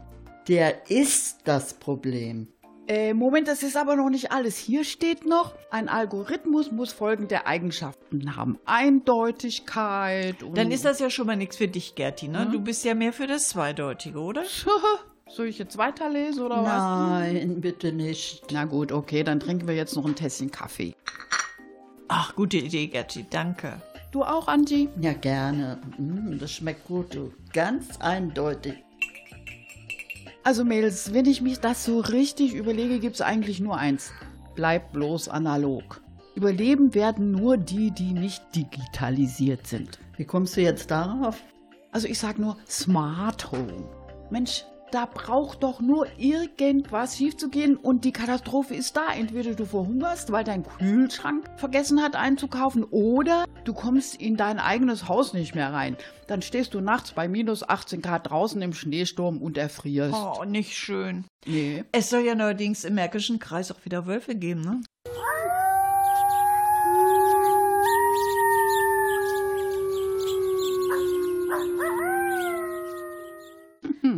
Der 0.48 0.90
ist 0.90 1.42
das 1.44 1.74
Problem. 1.74 2.48
Äh, 2.88 3.14
Moment, 3.14 3.50
das 3.50 3.64
ist 3.64 3.76
aber 3.76 3.98
noch 3.98 4.10
nicht 4.10 4.32
alles. 4.32 4.58
Hier 4.58 4.86
steht 4.86 5.26
noch, 5.26 5.54
ein 5.72 5.90
Algorithmus 5.90 6.72
muss 6.72 6.94
folgende 6.94 7.46
Eigenschaften 7.46 8.38
haben. 8.38 8.58
Eindeutigkeit 8.66 10.42
und... 10.42 10.58
Dann 10.58 10.72
ist 10.72 10.86
das 10.86 11.00
ja 11.00 11.10
schon 11.10 11.28
mal 11.28 11.36
nichts 11.36 11.58
für 11.58 11.68
dich, 11.68 11.96
Gerti, 11.96 12.30
ne? 12.30 12.46
Mhm. 12.46 12.52
Du 12.54 12.62
bist 12.62 12.86
ja 12.86 12.96
mehr 12.96 13.12
für 13.12 13.28
das 13.28 13.50
Zweideutige, 13.50 14.20
oder? 14.20 14.44
Soll 15.30 15.48
ich 15.48 15.60
jetzt 15.60 15.78
weiterlesen 15.78 16.44
oder 16.44 16.64
was? 16.64 16.82
Nein, 16.82 17.60
bitte 17.60 17.92
nicht. 17.92 18.44
Na 18.52 18.64
gut, 18.64 18.94
okay, 18.94 19.24
dann 19.24 19.42
trinken 19.42 19.68
wir 19.68 19.76
jetzt 19.76 19.98
noch 19.98 20.06
ein 20.06 20.16
Tässchen 20.16 20.50
Kaffee. 20.52 20.96
Ach, 22.08 22.36
gute 22.36 22.56
Idee, 22.56 22.88
Gerti, 22.88 23.26
danke. 23.30 23.82
Du 24.14 24.24
auch, 24.24 24.48
Angie? 24.48 24.88
Ja, 25.02 25.12
gerne. 25.12 25.80
Mm, 25.98 26.40
das 26.40 26.54
schmeckt 26.54 26.88
gut, 26.88 27.14
du. 27.14 27.34
Ganz 27.52 28.00
eindeutig. 28.00 28.76
Also 30.48 30.64
Mädels, 30.64 31.14
wenn 31.14 31.26
ich 31.26 31.42
mich 31.42 31.60
das 31.60 31.84
so 31.84 32.00
richtig 32.00 32.54
überlege, 32.54 33.00
gibt's 33.00 33.20
eigentlich 33.20 33.60
nur 33.60 33.76
eins. 33.76 34.14
Bleib 34.56 34.94
bloß 34.94 35.28
analog. 35.28 36.00
Überleben 36.36 36.94
werden 36.94 37.32
nur 37.32 37.58
die, 37.58 37.92
die 37.92 38.14
nicht 38.14 38.42
digitalisiert 38.56 39.68
sind. 39.68 40.00
Wie 40.16 40.24
kommst 40.24 40.56
du 40.56 40.62
jetzt 40.62 40.90
darauf? 40.90 41.44
Also 41.92 42.08
ich 42.08 42.18
sag 42.18 42.40
nur 42.40 42.56
Smart 42.66 43.52
Home. 43.52 43.90
Mensch, 44.30 44.64
da 44.92 45.06
braucht 45.06 45.64
doch 45.64 45.82
nur 45.82 46.08
irgendwas 46.18 47.18
schief 47.18 47.38
zu 47.38 47.50
gehen 47.50 47.76
und 47.76 48.06
die 48.06 48.12
Katastrophe 48.12 48.76
ist 48.76 48.96
da. 48.96 49.14
Entweder 49.14 49.54
du 49.54 49.66
verhungerst, 49.66 50.32
weil 50.32 50.44
dein 50.44 50.64
Kühlschrank 50.64 51.50
vergessen 51.58 52.02
hat 52.02 52.16
einzukaufen, 52.16 52.84
oder 52.86 53.46
du 53.66 53.74
kommst 53.74 54.16
in 54.16 54.38
dein 54.38 54.60
eigenes 54.60 55.08
Haus 55.08 55.34
nicht 55.34 55.56
mehr 55.56 55.74
rein. 55.74 55.98
Dann 56.28 56.42
stehst 56.42 56.74
du 56.74 56.82
nachts 56.82 57.12
bei 57.12 57.28
minus 57.28 57.68
18 57.68 58.02
Grad 58.02 58.30
draußen 58.30 58.62
im 58.62 58.74
Schneesturm 58.74 59.42
und 59.42 59.58
erfrierst. 59.58 60.16
Oh, 60.16 60.44
nicht 60.44 60.76
schön. 60.76 61.26
Nee. 61.46 61.84
Es 61.92 62.10
soll 62.10 62.22
ja 62.22 62.36
neuerdings 62.36 62.84
im 62.84 62.96
Märkischen 62.96 63.40
Kreis 63.40 63.72
auch 63.72 63.84
wieder 63.86 64.06
Wölfe 64.06 64.36
geben, 64.36 64.62
ne? 64.62 64.82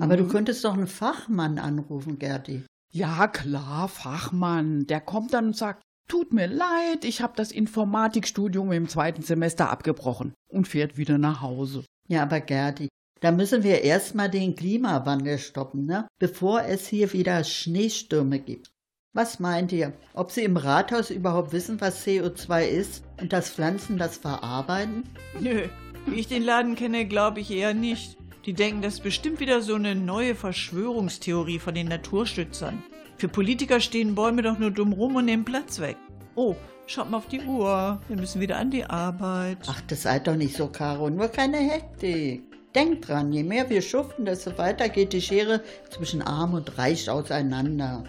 Aber 0.10 0.18
du 0.18 0.28
könntest 0.28 0.66
doch 0.66 0.74
einen 0.74 0.88
Fachmann 0.88 1.60
anrufen, 1.60 2.18
Gerdi. 2.18 2.64
Ja, 2.92 3.28
klar, 3.28 3.88
Fachmann. 3.88 4.88
Der 4.88 5.02
kommt 5.02 5.34
dann 5.34 5.48
und 5.48 5.56
sagt, 5.56 5.84
tut 6.08 6.34
mir 6.34 6.48
leid, 6.48 7.06
ich 7.06 7.22
habe 7.22 7.34
das 7.36 7.52
Informatikstudium 7.52 8.72
im 8.72 8.90
zweiten 8.90 9.22
Semester 9.22 9.70
abgebrochen 9.70 10.34
und 10.52 10.68
fährt 10.68 10.98
wieder 10.98 11.20
nach 11.20 11.42
Hause. 11.42 11.86
Ja, 12.08 12.24
aber 12.24 12.40
Gerdi, 12.40 12.88
da 13.22 13.32
müssen 13.32 13.64
wir 13.64 13.84
erstmal 13.84 14.32
den 14.32 14.56
Klimawandel 14.56 15.38
stoppen, 15.38 15.86
ne? 15.86 16.08
Bevor 16.18 16.64
es 16.64 16.88
hier 16.88 17.14
wieder 17.14 17.44
Schneestürme 17.44 18.40
gibt. 18.40 18.72
Was 19.14 19.40
meint 19.40 19.72
ihr? 19.72 19.94
Ob 20.14 20.32
Sie 20.32 20.44
im 20.44 20.58
Rathaus 20.58 21.12
überhaupt 21.12 21.52
wissen, 21.52 21.82
was 21.82 22.06
CO2 22.06 22.68
ist 22.68 23.04
und 23.22 23.32
dass 23.32 23.50
Pflanzen 23.50 24.00
das 24.00 24.18
verarbeiten? 24.18 25.04
Nö, 25.40 25.68
wie 26.08 26.20
ich 26.20 26.28
den 26.28 26.44
Laden 26.44 26.76
kenne, 26.76 27.06
glaube 27.08 27.42
ich 27.42 27.52
eher 27.52 27.76
nicht. 27.76 28.19
Die 28.50 28.56
denken, 28.56 28.82
das 28.82 28.96
ist 28.96 29.04
bestimmt 29.04 29.40
wieder 29.40 29.62
so 29.62 29.76
eine 29.76 29.94
neue 29.94 30.34
Verschwörungstheorie 30.34 31.60
von 31.60 31.76
den 31.76 31.88
Naturschützern. 31.88 32.82
Für 33.16 33.28
Politiker 33.28 33.80
stehen 33.80 34.16
Bäume 34.16 34.42
doch 34.42 34.58
nur 34.58 34.72
dumm 34.72 34.92
rum 34.92 35.18
und 35.18 35.26
nehmen 35.26 35.46
Platz 35.46 35.80
weg. 35.80 35.98
Oh, 36.34 36.56
schaut 36.88 37.12
mal 37.12 37.18
auf 37.18 37.28
die 37.28 37.42
Uhr. 37.42 38.02
Wir 38.08 38.18
müssen 38.18 38.42
wieder 38.42 38.58
an 38.58 38.72
die 38.72 38.86
Arbeit. 38.86 39.60
Ach, 39.68 39.80
das 39.82 40.02
seid 40.02 40.26
doch 40.26 40.36
nicht 40.36 40.58
so, 40.58 40.66
Caro. 40.66 41.12
Nur 41.12 41.28
keine 41.28 41.58
Hektik. 41.58 42.42
Denkt 42.74 43.08
dran, 43.08 43.32
je 43.32 43.44
mehr 43.44 43.70
wir 43.70 43.84
schuften, 43.84 44.26
desto 44.26 44.58
weiter 44.58 44.90
geht 44.90 45.14
die 45.14 45.22
Schere 45.22 45.62
zwischen 45.92 46.24
arm 46.24 46.56
und 46.56 46.76
reich 46.80 47.08
auseinander. 47.08 48.04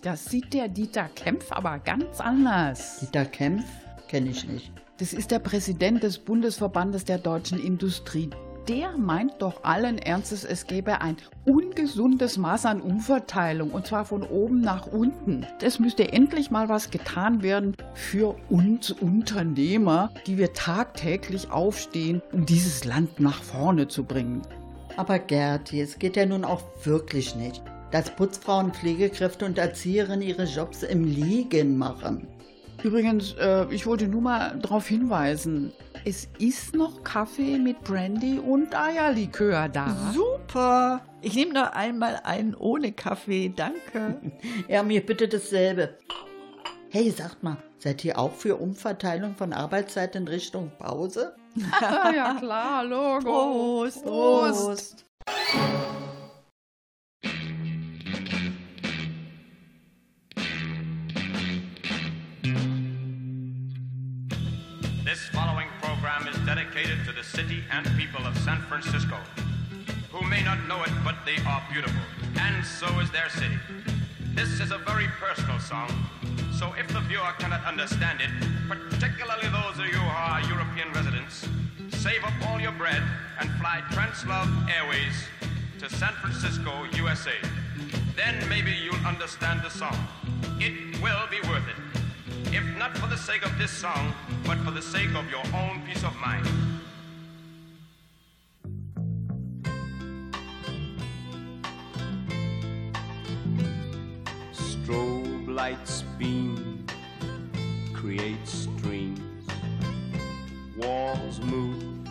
Das 0.00 0.24
sieht 0.24 0.54
der 0.54 0.68
Dieter 0.68 1.10
Kempf 1.14 1.52
aber 1.52 1.78
ganz 1.78 2.20
anders. 2.20 3.00
Dieter 3.00 3.26
Kempf 3.26 3.66
kenne 4.08 4.30
ich 4.30 4.48
nicht. 4.48 4.72
Das 4.96 5.12
ist 5.12 5.30
der 5.30 5.40
Präsident 5.40 6.02
des 6.04 6.16
Bundesverbandes 6.16 7.04
der 7.04 7.18
deutschen 7.18 7.62
Industrie. 7.62 8.30
Der 8.68 8.98
meint 8.98 9.40
doch 9.40 9.64
allen 9.64 9.96
Ernstes, 9.96 10.44
es 10.44 10.66
gäbe 10.66 11.00
ein 11.00 11.16
ungesundes 11.46 12.36
Maß 12.36 12.66
an 12.66 12.82
Umverteilung 12.82 13.70
und 13.70 13.86
zwar 13.86 14.04
von 14.04 14.22
oben 14.22 14.60
nach 14.60 14.86
unten. 14.86 15.46
Es 15.62 15.78
müsste 15.78 16.12
endlich 16.12 16.50
mal 16.50 16.68
was 16.68 16.90
getan 16.90 17.42
werden 17.42 17.74
für 17.94 18.36
uns 18.50 18.90
Unternehmer, 18.90 20.12
die 20.26 20.36
wir 20.36 20.52
tagtäglich 20.52 21.50
aufstehen, 21.50 22.20
um 22.30 22.44
dieses 22.44 22.84
Land 22.84 23.20
nach 23.20 23.42
vorne 23.42 23.88
zu 23.88 24.04
bringen. 24.04 24.42
Aber 24.98 25.18
Gerti, 25.18 25.80
es 25.80 25.98
geht 25.98 26.16
ja 26.16 26.26
nun 26.26 26.44
auch 26.44 26.62
wirklich 26.84 27.36
nicht, 27.36 27.62
dass 27.90 28.14
Putzfrauen, 28.14 28.74
Pflegekräfte 28.74 29.46
und 29.46 29.56
Erzieherinnen 29.56 30.20
ihre 30.20 30.44
Jobs 30.44 30.82
im 30.82 31.04
Liegen 31.04 31.78
machen. 31.78 32.28
Übrigens, 32.82 33.34
äh, 33.34 33.66
ich 33.70 33.86
wollte 33.86 34.06
nur 34.06 34.20
mal 34.20 34.58
darauf 34.60 34.86
hinweisen, 34.86 35.72
es 36.04 36.28
ist 36.38 36.74
noch 36.74 37.02
Kaffee 37.02 37.58
mit 37.58 37.82
Brandy 37.82 38.38
und 38.38 38.74
Eierlikör 38.74 39.68
da. 39.68 40.12
Super! 40.14 41.00
Ich 41.20 41.34
nehme 41.34 41.54
noch 41.54 41.72
einmal 41.72 42.20
einen 42.22 42.54
ohne 42.54 42.92
Kaffee, 42.92 43.52
danke. 43.54 44.20
Ja, 44.68 44.82
mir 44.82 45.04
bitte 45.04 45.26
dasselbe. 45.26 45.96
Hey, 46.90 47.10
sagt 47.10 47.42
mal, 47.42 47.56
seid 47.78 48.04
ihr 48.04 48.18
auch 48.18 48.32
für 48.32 48.56
Umverteilung 48.56 49.34
von 49.34 49.52
Arbeitszeit 49.52 50.14
in 50.14 50.28
Richtung 50.28 50.70
Pause? 50.78 51.34
ja 52.14 52.34
klar, 52.38 52.84
Logo. 52.84 53.20
Prost! 53.20 54.04
Prost! 54.04 55.04
This 55.26 56.07
city 67.38 67.62
and 67.70 67.86
people 67.96 68.26
of 68.26 68.36
San 68.38 68.60
Francisco, 68.62 69.16
who 70.10 70.26
may 70.28 70.42
not 70.42 70.58
know 70.66 70.82
it, 70.82 70.90
but 71.04 71.14
they 71.24 71.36
are 71.46 71.62
beautiful, 71.72 72.02
and 72.40 72.66
so 72.66 72.88
is 72.98 73.12
their 73.12 73.28
city. 73.28 73.54
This 74.34 74.58
is 74.58 74.72
a 74.72 74.78
very 74.78 75.06
personal 75.20 75.60
song, 75.60 75.88
so 76.52 76.74
if 76.76 76.88
the 76.88 76.98
viewer 77.02 77.32
cannot 77.38 77.64
understand 77.64 78.20
it, 78.20 78.32
particularly 78.66 79.46
those 79.54 79.78
of 79.78 79.86
you 79.86 80.00
who 80.02 80.10
are 80.10 80.40
European 80.50 80.90
residents, 80.90 81.46
save 81.90 82.24
up 82.24 82.34
all 82.48 82.60
your 82.60 82.72
bread 82.72 83.04
and 83.38 83.48
fly 83.60 83.82
Translove 83.92 84.50
Airways 84.76 85.16
to 85.78 85.88
San 85.88 86.14
Francisco, 86.14 86.72
USA. 86.96 87.38
Then 88.16 88.34
maybe 88.48 88.72
you'll 88.72 89.06
understand 89.06 89.62
the 89.62 89.70
song. 89.70 89.96
It 90.58 91.00
will 91.00 91.24
be 91.30 91.38
worth 91.48 91.68
it. 91.70 91.78
If 92.52 92.64
not 92.76 92.98
for 92.98 93.06
the 93.06 93.16
sake 93.16 93.46
of 93.46 93.56
this 93.58 93.70
song, 93.70 94.12
but 94.44 94.58
for 94.64 94.72
the 94.72 94.82
sake 94.82 95.14
of 95.14 95.30
your 95.30 95.46
own 95.54 95.82
peace 95.86 96.02
of 96.02 96.16
mind. 96.16 96.77
Strobe 104.88 105.54
lights 105.54 106.02
beam, 106.18 106.86
create 107.92 108.48
streams. 108.48 109.20
Walls 110.78 111.40
move, 111.40 112.08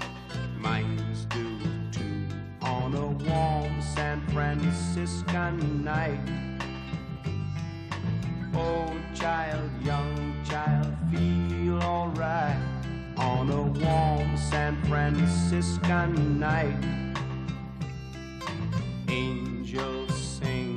minds 0.59 1.25
do 1.25 1.57
too. 1.91 2.27
On 2.61 2.93
a 2.93 3.07
warm 3.07 3.81
San 3.81 4.21
Franciscan 4.27 5.83
night. 5.83 6.19
Oh, 8.53 8.95
child, 9.15 9.71
young 9.83 10.35
child, 10.47 10.93
feel 11.11 11.81
alright. 11.81 12.61
On 13.17 13.49
a 13.49 13.63
warm 13.63 14.37
San 14.37 14.79
Franciscan 14.83 16.39
night. 16.39 16.77
Angels 19.09 20.15
sing, 20.15 20.76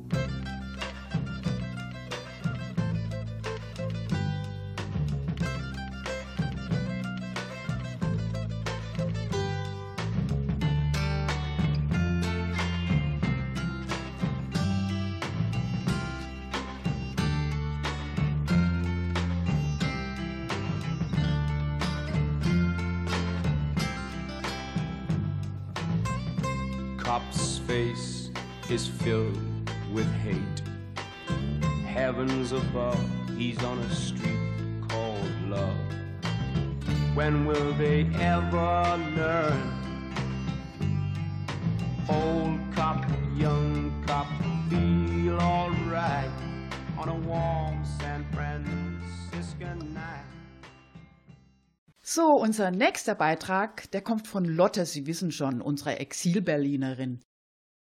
above, 32.51 32.99
he's 33.37 33.57
on 33.63 33.79
a 33.79 33.89
street 33.89 34.37
called 34.87 35.49
love. 35.49 35.75
When 37.15 37.45
will 37.45 37.73
they 37.77 38.05
ever 38.19 38.97
learn? 39.15 39.61
Old 42.09 42.59
cop, 42.75 43.05
young 43.37 44.03
cop, 44.05 44.27
feel 44.69 45.39
alright 45.39 46.31
on 46.97 47.09
a 47.09 47.15
warm 47.27 47.83
San 47.99 48.25
Franciscan 48.33 49.93
night. 49.93 50.25
So, 52.01 52.35
unser 52.35 52.71
nächster 52.71 53.15
Beitrag, 53.15 53.89
der 53.91 54.01
kommt 54.01 54.27
von 54.27 54.45
Lotte, 54.45 54.85
Sie 54.85 55.07
wissen 55.07 55.31
schon, 55.31 55.61
unserer 55.61 55.99
Exil-Berlinerin. 55.99 57.21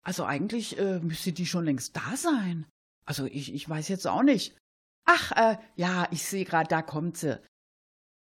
Also 0.04 0.26
eigentlich 0.26 0.78
äh, 0.80 1.00
müsste 1.00 1.32
die 1.32 1.46
schon 1.46 1.66
längst 1.66 1.96
da 1.96 2.18
sein. 2.18 2.66
Also 3.12 3.26
ich, 3.26 3.54
ich 3.54 3.68
weiß 3.68 3.90
jetzt 3.90 4.08
auch 4.08 4.24
nicht. 4.24 4.56
Ach, 5.04 5.34
äh, 5.34 5.58
ja, 5.76 6.08
ich 6.12 6.24
sehe 6.24 6.46
gerade, 6.46 6.70
da 6.70 6.82
kommt 6.82 7.18
sie. 7.18 7.42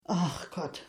Ach 0.05 0.49
Gott. 0.49 0.81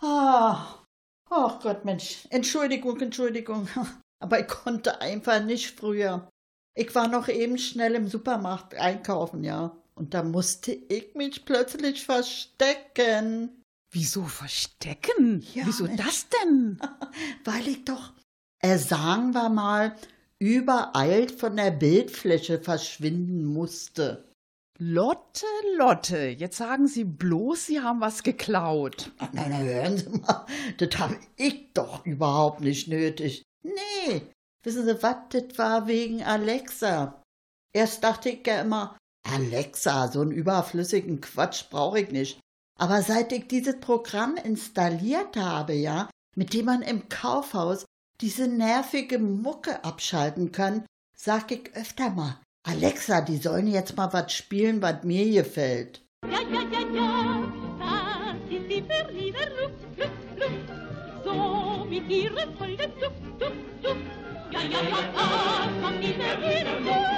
Ah. 0.00 0.82
Ach 1.30 1.60
Gott, 1.60 1.84
Mensch. 1.84 2.26
Entschuldigung, 2.30 3.00
Entschuldigung. 3.00 3.68
Aber 4.18 4.40
ich 4.40 4.48
konnte 4.48 5.00
einfach 5.00 5.40
nicht 5.40 5.78
früher. 5.78 6.28
Ich 6.76 6.92
war 6.96 7.06
noch 7.06 7.28
eben 7.28 7.58
schnell 7.58 7.94
im 7.94 8.08
Supermarkt 8.08 8.74
einkaufen, 8.74 9.44
ja. 9.44 9.80
Und 9.94 10.14
da 10.14 10.24
musste 10.24 10.72
ich 10.72 11.14
mich 11.14 11.44
plötzlich 11.44 12.04
verstecken. 12.04 13.62
Wieso 13.92 14.24
verstecken? 14.24 15.46
Ja, 15.54 15.64
Wieso 15.64 15.84
Mensch. 15.84 16.02
das 16.02 16.26
denn? 16.28 16.80
Weil 17.44 17.68
ich 17.68 17.84
doch, 17.84 18.14
äh, 18.58 18.78
sagen 18.78 19.32
wir 19.32 19.48
mal, 19.48 19.94
übereilt 20.42 21.30
von 21.30 21.56
der 21.56 21.70
Bildfläche 21.70 22.58
verschwinden 22.58 23.44
musste. 23.44 24.28
Lotte, 24.78 25.46
Lotte, 25.76 26.26
jetzt 26.26 26.56
sagen 26.56 26.88
Sie 26.88 27.04
bloß, 27.04 27.66
Sie 27.66 27.80
haben 27.80 28.00
was 28.00 28.24
geklaut. 28.24 29.12
Nein, 29.32 29.50
nein, 29.50 29.64
hören 29.64 29.98
Sie 29.98 30.08
mal, 30.08 30.46
das 30.78 30.98
habe 30.98 31.16
ich 31.36 31.72
doch 31.74 32.04
überhaupt 32.04 32.60
nicht 32.60 32.88
nötig. 32.88 33.44
Nee, 33.62 34.22
wissen 34.64 34.84
Sie 34.84 35.00
was, 35.00 35.16
das 35.30 35.56
war 35.58 35.86
wegen 35.86 36.24
Alexa. 36.24 37.22
Erst 37.72 38.02
dachte 38.02 38.30
ich 38.30 38.44
ja 38.44 38.62
immer, 38.62 38.98
Alexa, 39.24 40.08
so 40.08 40.22
einen 40.22 40.32
überflüssigen 40.32 41.20
Quatsch 41.20 41.70
brauche 41.70 42.00
ich 42.00 42.10
nicht. 42.10 42.40
Aber 42.80 43.02
seit 43.02 43.30
ich 43.30 43.46
dieses 43.46 43.78
Programm 43.78 44.36
installiert 44.36 45.36
habe, 45.36 45.74
ja, 45.74 46.10
mit 46.34 46.52
dem 46.52 46.66
man 46.66 46.82
im 46.82 47.08
Kaufhaus 47.08 47.84
diese 48.22 48.46
nervige 48.46 49.18
Mucke 49.18 49.84
abschalten 49.84 50.52
kann, 50.52 50.86
sag 51.14 51.50
ich 51.50 51.74
öfter 51.74 52.10
mal, 52.10 52.38
Alexa, 52.62 53.20
die 53.20 53.36
sollen 53.36 53.66
jetzt 53.66 53.96
mal 53.96 54.12
was 54.12 54.32
spielen, 54.32 54.80
was 54.80 55.02
mir 55.02 55.42
gefällt. 55.42 56.06
Ja, 56.30 56.38
ja, 56.40 56.62
ja, 56.70 56.80
ja, 56.94 58.34
das 58.38 58.60
ist 58.60 58.70
die 58.70 58.80
Berliner 58.80 59.48
Luft, 59.60 59.98
Luft, 59.98 60.38
Luft. 60.38 61.24
So 61.24 61.84
mit 61.84 62.08
ihrem 62.08 62.56
tollen 62.56 62.92
Duft, 63.00 63.40
Duft, 63.40 63.82
Duft. 63.82 63.96
Ja, 64.52 64.60
ja, 64.60 64.82
ja, 64.82 64.98
das 65.16 65.82
macht 65.82 66.00
die 66.00 66.12
Berliner 66.12 66.78
Luft. 66.78 67.10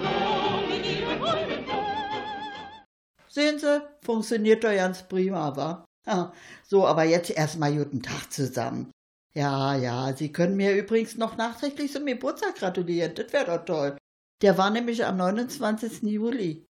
So 0.00 0.66
mit 0.66 0.86
ihrem 0.86 1.20
tollen 1.20 1.64
Duft. 1.66 3.28
Sehen 3.28 3.58
Sie, 3.58 3.82
funktioniert 4.00 4.64
doch 4.64 4.74
ganz 4.74 5.02
prima, 5.02 5.54
wa? 5.54 5.84
Ja, 6.06 6.32
so, 6.66 6.86
aber 6.86 7.04
jetzt 7.04 7.28
erstmal 7.28 7.76
guten 7.76 8.02
Tag 8.02 8.32
zusammen. 8.32 8.90
Ja, 9.38 9.76
ja, 9.76 10.16
Sie 10.16 10.32
können 10.32 10.56
mir 10.56 10.74
übrigens 10.74 11.16
noch 11.16 11.36
nachträglich 11.36 11.92
zum 11.92 12.06
Geburtstag 12.06 12.56
gratulieren, 12.56 13.14
das 13.14 13.32
wäre 13.32 13.46
doch 13.46 13.64
toll. 13.64 13.96
Der 14.42 14.58
war 14.58 14.70
nämlich 14.70 15.04
am 15.04 15.16
29. 15.16 16.02
Juli. 16.02 16.66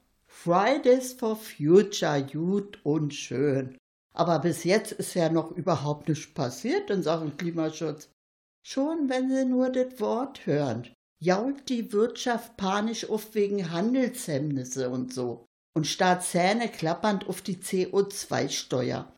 Fridays 0.45 1.13
for 1.13 1.35
Future, 1.35 2.21
gut 2.21 2.77
und 2.83 3.15
schön. 3.15 3.79
Aber 4.15 4.37
bis 4.37 4.63
jetzt 4.63 4.91
ist 4.91 5.15
ja 5.15 5.27
noch 5.29 5.49
überhaupt 5.49 6.07
nichts 6.07 6.31
passiert 6.35 6.91
in 6.91 7.01
Sachen 7.01 7.35
Klimaschutz. 7.35 8.11
Schon 8.63 9.09
wenn 9.09 9.31
Sie 9.31 9.43
nur 9.43 9.71
das 9.71 9.99
Wort 9.99 10.45
hören, 10.45 10.87
jault 11.19 11.67
die 11.67 11.91
Wirtschaft 11.91 12.57
panisch 12.57 13.09
auf 13.09 13.33
wegen 13.33 13.71
Handelshemmnisse 13.71 14.91
und 14.91 15.11
so 15.11 15.47
und 15.75 15.87
starrt 15.87 16.21
Zähne 16.21 16.69
klappernd 16.69 17.27
auf 17.27 17.41
die 17.41 17.57
CO2-Steuer. 17.57 19.11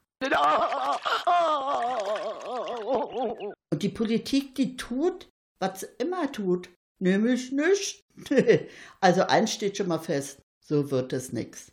Und 3.73 3.83
die 3.83 3.89
Politik, 3.89 4.55
die 4.55 4.77
tut, 4.77 5.27
was 5.59 5.81
sie 5.81 5.87
immer 5.97 6.31
tut, 6.31 6.69
nämlich 7.01 7.51
nichts. 7.51 7.99
also 9.01 9.23
eins 9.23 9.51
steht 9.51 9.75
schon 9.75 9.89
mal 9.89 9.99
fest, 9.99 10.39
so 10.67 10.91
wird 10.91 11.13
es 11.13 11.31
nix. 11.31 11.71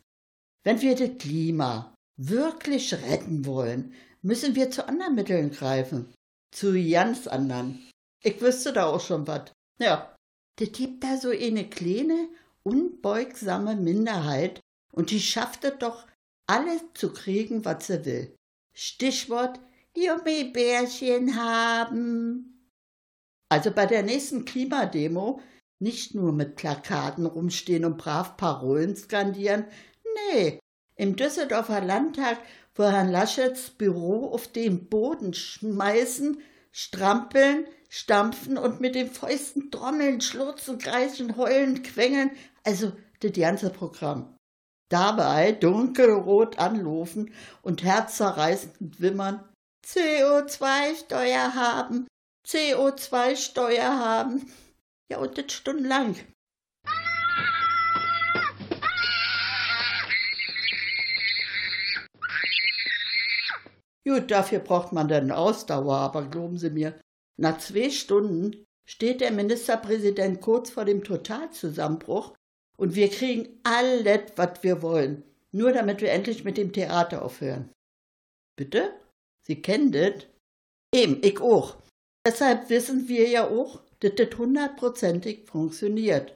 Wenn 0.63 0.81
wir 0.81 0.95
das 0.95 1.17
Klima 1.19 1.93
wirklich 2.17 2.93
retten 2.93 3.45
wollen, 3.45 3.93
müssen 4.21 4.55
wir 4.55 4.71
zu 4.71 4.87
anderen 4.87 5.15
Mitteln 5.15 5.51
greifen. 5.51 6.13
Zu 6.51 6.73
ganz 6.89 7.27
anderen. 7.27 7.89
Ich 8.23 8.41
wüsste 8.41 8.73
da 8.73 8.85
auch 8.85 9.01
schon 9.01 9.27
was. 9.27 9.51
Ja, 9.79 10.15
das 10.57 10.71
gibt 10.71 11.03
da 11.03 11.17
so 11.17 11.29
eine 11.29 11.69
kleine, 11.69 12.29
unbeugsame 12.63 13.75
Minderheit 13.75 14.61
und 14.93 15.11
die 15.11 15.19
schafft 15.19 15.63
es 15.65 15.77
doch, 15.79 16.07
alles 16.47 16.81
zu 16.93 17.11
kriegen, 17.11 17.65
was 17.65 17.87
sie 17.87 18.05
will. 18.05 18.35
Stichwort 18.73 19.59
Gummibärchen 19.93 21.35
haben. 21.35 22.71
Also 23.49 23.71
bei 23.71 23.85
der 23.85 24.03
nächsten 24.03 24.45
Klimademo 24.45 25.41
nicht 25.79 26.15
nur 26.15 26.31
mit 26.31 26.55
Plakaten 26.55 27.25
rumstehen 27.25 27.85
und 27.85 27.97
brav 27.97 28.37
Parolen 28.37 28.95
skandieren, 28.95 29.65
nee, 30.33 30.59
im 30.95 31.15
Düsseldorfer 31.15 31.81
Landtag 31.81 32.37
vor 32.73 32.91
Herrn 32.91 33.11
Laschets 33.11 33.69
Büro 33.69 34.31
auf 34.31 34.47
den 34.47 34.87
Boden 34.89 35.33
schmeißen, 35.33 36.41
strampeln, 36.71 37.65
stampfen 37.89 38.57
und 38.57 38.81
mit 38.81 38.95
den 38.95 39.09
Fäusten 39.09 39.71
trommeln, 39.71 40.21
schlurzen, 40.21 40.77
kreischen, 40.77 41.37
heulen, 41.37 41.83
quengeln, 41.83 42.31
also 42.63 42.91
das 43.21 43.31
ganze 43.33 43.69
Programm. 43.69 44.35
Dabei 44.89 45.51
dunkelrot 45.51 46.59
anlaufen 46.59 47.33
und 47.61 47.83
herzzerreißend 47.83 48.99
wimmern, 49.01 49.43
CO2-Steuer 49.85 51.55
haben, 51.55 52.07
CO2-Steuer 52.45 53.99
haben. 53.99 54.51
Ja, 55.11 55.19
und 55.19 55.37
das 55.37 55.53
stundenlang. 55.53 56.15
Gut, 64.07 64.29
dafür 64.29 64.59
braucht 64.59 64.93
man 64.93 65.07
dann 65.07 65.31
Ausdauer, 65.31 65.97
aber 65.97 66.27
glauben 66.29 66.57
Sie 66.57 66.69
mir, 66.69 66.99
nach 67.37 67.57
zwei 67.57 67.89
Stunden 67.89 68.65
steht 68.87 69.19
der 69.19 69.31
Ministerpräsident 69.31 70.41
kurz 70.41 70.69
vor 70.69 70.85
dem 70.85 71.03
Totalzusammenbruch 71.03 72.35
und 72.77 72.95
wir 72.95 73.09
kriegen 73.09 73.59
alles, 73.63 74.31
was 74.35 74.61
wir 74.61 74.81
wollen, 74.81 75.23
nur 75.51 75.71
damit 75.71 76.01
wir 76.01 76.11
endlich 76.11 76.43
mit 76.43 76.57
dem 76.57 76.71
Theater 76.71 77.23
aufhören. 77.23 77.71
Bitte? 78.55 78.93
Sie 79.41 79.61
kennen 79.61 79.91
das? 79.91 80.27
Eben, 80.93 81.19
ich 81.23 81.41
auch. 81.41 81.77
Deshalb 82.25 82.69
wissen 82.69 83.07
wir 83.07 83.27
ja 83.27 83.49
auch, 83.49 83.81
dass 83.99 84.15
das 84.15 84.37
hundertprozentig 84.37 85.47
funktioniert. 85.49 86.35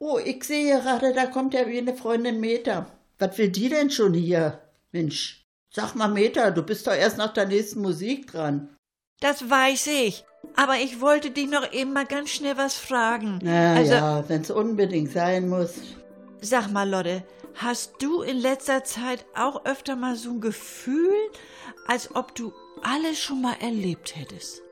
Oh, 0.00 0.18
ich 0.24 0.44
sehe 0.44 0.80
gerade, 0.80 1.12
da 1.12 1.26
kommt 1.26 1.54
ja 1.54 1.66
wie 1.66 1.78
eine 1.78 1.94
Freundin 1.94 2.40
Meta. 2.40 2.86
Was 3.18 3.36
will 3.38 3.48
die 3.48 3.68
denn 3.68 3.90
schon 3.90 4.14
hier? 4.14 4.60
Mensch, 4.92 5.44
sag 5.70 5.94
mal 5.94 6.08
Meta, 6.08 6.50
du 6.50 6.62
bist 6.62 6.86
doch 6.86 6.94
erst 6.94 7.18
nach 7.18 7.32
der 7.32 7.46
nächsten 7.46 7.80
Musik 7.80 8.30
dran. 8.30 8.76
Das 9.20 9.50
weiß 9.50 9.88
ich. 9.88 10.24
Aber 10.54 10.76
ich 10.76 11.00
wollte 11.00 11.30
dich 11.30 11.48
noch 11.48 11.72
eben 11.72 11.92
mal 11.92 12.06
ganz 12.06 12.30
schnell 12.30 12.56
was 12.56 12.76
fragen. 12.76 13.40
Na 13.42 13.74
also, 13.74 13.92
ja, 13.92 14.28
wenn's 14.28 14.50
unbedingt 14.50 15.10
sein 15.12 15.48
muss. 15.48 15.74
sag 16.40 16.70
mal, 16.70 16.88
Lotte, 16.88 17.24
hast 17.54 17.94
du 18.00 18.22
in 18.22 18.38
letzter 18.38 18.84
Zeit 18.84 19.26
auch 19.34 19.64
öfter 19.64 19.96
mal 19.96 20.14
so 20.14 20.30
ein 20.30 20.40
Gefühl, 20.40 21.12
als 21.88 22.14
ob 22.14 22.36
du 22.36 22.52
alles 22.82 23.18
schon 23.18 23.42
mal 23.42 23.56
erlebt 23.60 24.14
hättest? 24.16 24.62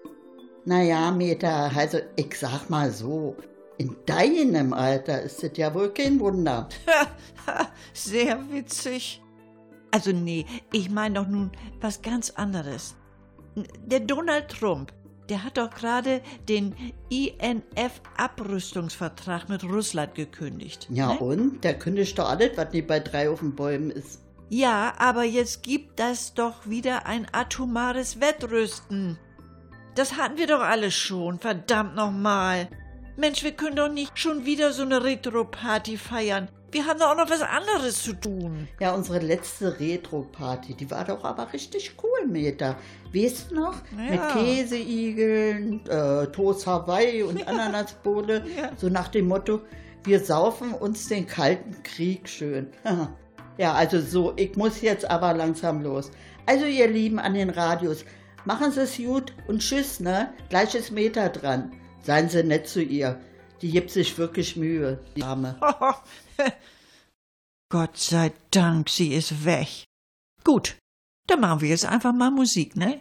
Naja, 0.67 1.11
Meta, 1.13 1.69
also 1.69 1.99
ich 2.17 2.37
sag 2.37 2.69
mal 2.69 2.91
so, 2.91 3.37
in 3.79 3.95
deinem 4.05 4.73
Alter 4.73 5.23
ist 5.23 5.45
es 5.45 5.57
ja 5.57 5.73
wohl 5.73 5.91
kein 5.91 6.19
Wunder. 6.19 6.69
Sehr 7.95 8.41
witzig. 8.51 9.23
Also 9.93 10.11
nee, 10.11 10.45
ich 10.73 10.91
meine 10.91 11.21
doch 11.21 11.29
nun 11.29 11.53
was 11.81 12.03
ganz 12.03 12.31
anderes. 12.31 12.97
Der 13.87 14.01
Donald 14.01 14.49
Trump, 14.49 14.93
der 15.29 15.45
hat 15.45 15.57
doch 15.57 15.71
gerade 15.71 16.21
den 16.49 16.75
INF-Abrüstungsvertrag 17.11 19.49
mit 19.49 19.63
Russland 19.63 20.17
gekündigt. 20.17 20.89
Ja 20.91 21.15
ne? 21.15 21.21
und? 21.21 21.63
Der 21.63 21.79
kündigt 21.79 22.19
doch 22.19 22.29
alles, 22.29 22.57
was 22.57 22.73
nicht 22.73 22.89
bei 22.89 22.99
drei 22.99 23.31
auf 23.31 23.39
den 23.39 23.55
Bäumen 23.55 23.93
ist. 23.93 24.21
Ja, 24.49 24.95
aber 24.99 25.23
jetzt 25.23 25.63
gibt 25.63 26.01
das 26.01 26.35
doch 26.35 26.67
wieder 26.67 27.07
ein 27.07 27.29
atomares 27.33 28.21
Wettrüsten. 28.21 29.21
Das 29.97 30.19
hatten 30.19 30.37
wir 30.37 30.47
doch 30.47 30.61
alle 30.61 30.91
schon, 30.91 31.39
verdammt 31.39 31.97
nochmal. 31.97 32.69
Mensch, 33.17 33.43
wir 33.43 33.53
können 33.53 33.77
doch 33.77 33.89
nicht 33.89 34.19
schon 34.19 34.45
wieder 34.45 34.75
so 34.75 34.83
eine 34.83 35.03
Retro-Party 35.03 35.97
feiern. 35.97 36.49
Wir 36.71 36.85
haben 36.85 36.99
doch 36.99 37.13
auch 37.13 37.17
noch 37.17 37.31
was 37.31 37.41
anderes 37.41 38.03
zu 38.03 38.13
tun. 38.13 38.69
Ja, 38.79 38.95
unsere 38.95 39.21
letzte 39.21 39.81
Retro-Party, 39.81 40.75
die 40.75 40.91
war 40.91 41.07
doch 41.07 41.25
aber 41.25 41.51
richtig 41.51 41.97
cool, 42.03 42.29
Meta. 42.29 42.77
Weißt 43.15 43.51
du 43.51 43.55
noch? 43.55 43.77
Ja. 43.97 44.11
Mit 44.11 44.29
Käseigeln, 44.35 45.87
äh, 45.87 46.27
Toast 46.27 46.67
Hawaii 46.67 47.23
und 47.23 47.49
Ananasbowle. 47.49 48.45
Ja. 48.55 48.73
So 48.77 48.91
nach 48.91 49.09
dem 49.09 49.29
Motto, 49.29 49.63
wir 50.05 50.21
saufen 50.21 50.75
uns 50.75 51.09
den 51.09 51.27
kalten 51.27 51.83
Krieg 51.83 52.29
schön. 52.29 52.67
ja, 53.57 53.73
also 53.73 53.99
so, 54.03 54.35
ich 54.37 54.57
muss 54.57 54.83
jetzt 54.83 55.11
aber 55.11 55.33
langsam 55.33 55.81
los. 55.81 56.11
Also 56.45 56.67
ihr 56.67 56.89
Lieben 56.89 57.19
an 57.19 57.33
den 57.33 57.49
Radios, 57.49 58.05
machen 58.47 58.73
Sie 58.73 58.81
es 58.81 58.97
gut 58.97 59.33
und 59.47 59.61
tschüss, 59.61 60.01
ne? 60.01 60.33
Gleich 60.49 60.75
ist 60.75 60.91
Meta 60.91 61.29
dran. 61.29 61.73
Seien 62.03 62.29
Sie 62.29 62.43
nett 62.43 62.69
zu 62.69 62.83
ihr. 62.83 63.21
Die 63.63 63.71
gibt 63.71 63.91
sich 63.91 64.17
wirklich 64.17 64.57
Mühe, 64.57 64.99
die 65.15 65.21
Dame. 65.21 65.59
Gott 67.69 67.97
sei 67.97 68.33
Dank, 68.51 68.89
sie 68.89 69.15
ist 69.15 69.45
weg. 69.45 69.85
Gut, 70.45 70.77
dann 71.27 71.41
machen 71.41 71.61
wir 71.61 71.69
jetzt 71.69 71.87
einfach 71.87 72.13
mal 72.13 72.31
Musik, 72.31 72.77
ne? 72.77 73.01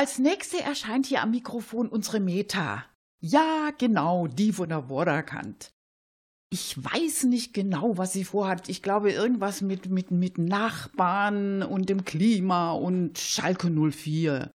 Als 0.00 0.18
nächste 0.18 0.58
erscheint 0.62 1.04
hier 1.04 1.20
am 1.20 1.30
Mikrofon 1.30 1.86
unsere 1.86 2.20
Meta. 2.20 2.86
Ja, 3.20 3.68
genau, 3.76 4.28
die 4.28 4.50
von 4.50 4.70
der 4.70 4.88
Waterkant. 4.88 5.74
Ich 6.48 6.82
weiß 6.82 7.24
nicht 7.24 7.52
genau, 7.52 7.98
was 7.98 8.14
sie 8.14 8.24
vorhat. 8.24 8.70
Ich 8.70 8.82
glaube, 8.82 9.12
irgendwas 9.12 9.60
mit, 9.60 9.90
mit, 9.90 10.10
mit 10.10 10.38
Nachbarn 10.38 11.62
und 11.62 11.90
dem 11.90 12.06
Klima 12.06 12.72
und 12.72 13.18
Schalke 13.18 13.68
04. 13.68 14.50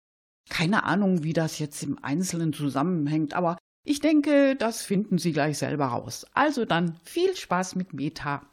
Keine 0.48 0.84
Ahnung, 0.84 1.24
wie 1.24 1.34
das 1.34 1.58
jetzt 1.58 1.82
im 1.82 2.02
Einzelnen 2.02 2.54
zusammenhängt, 2.54 3.34
aber 3.34 3.58
ich 3.84 4.00
denke, 4.00 4.56
das 4.56 4.80
finden 4.80 5.18
Sie 5.18 5.32
gleich 5.32 5.58
selber 5.58 5.88
raus. 5.88 6.24
Also 6.32 6.64
dann 6.64 6.98
viel 7.04 7.36
Spaß 7.36 7.74
mit 7.74 7.92
Meta. 7.92 8.50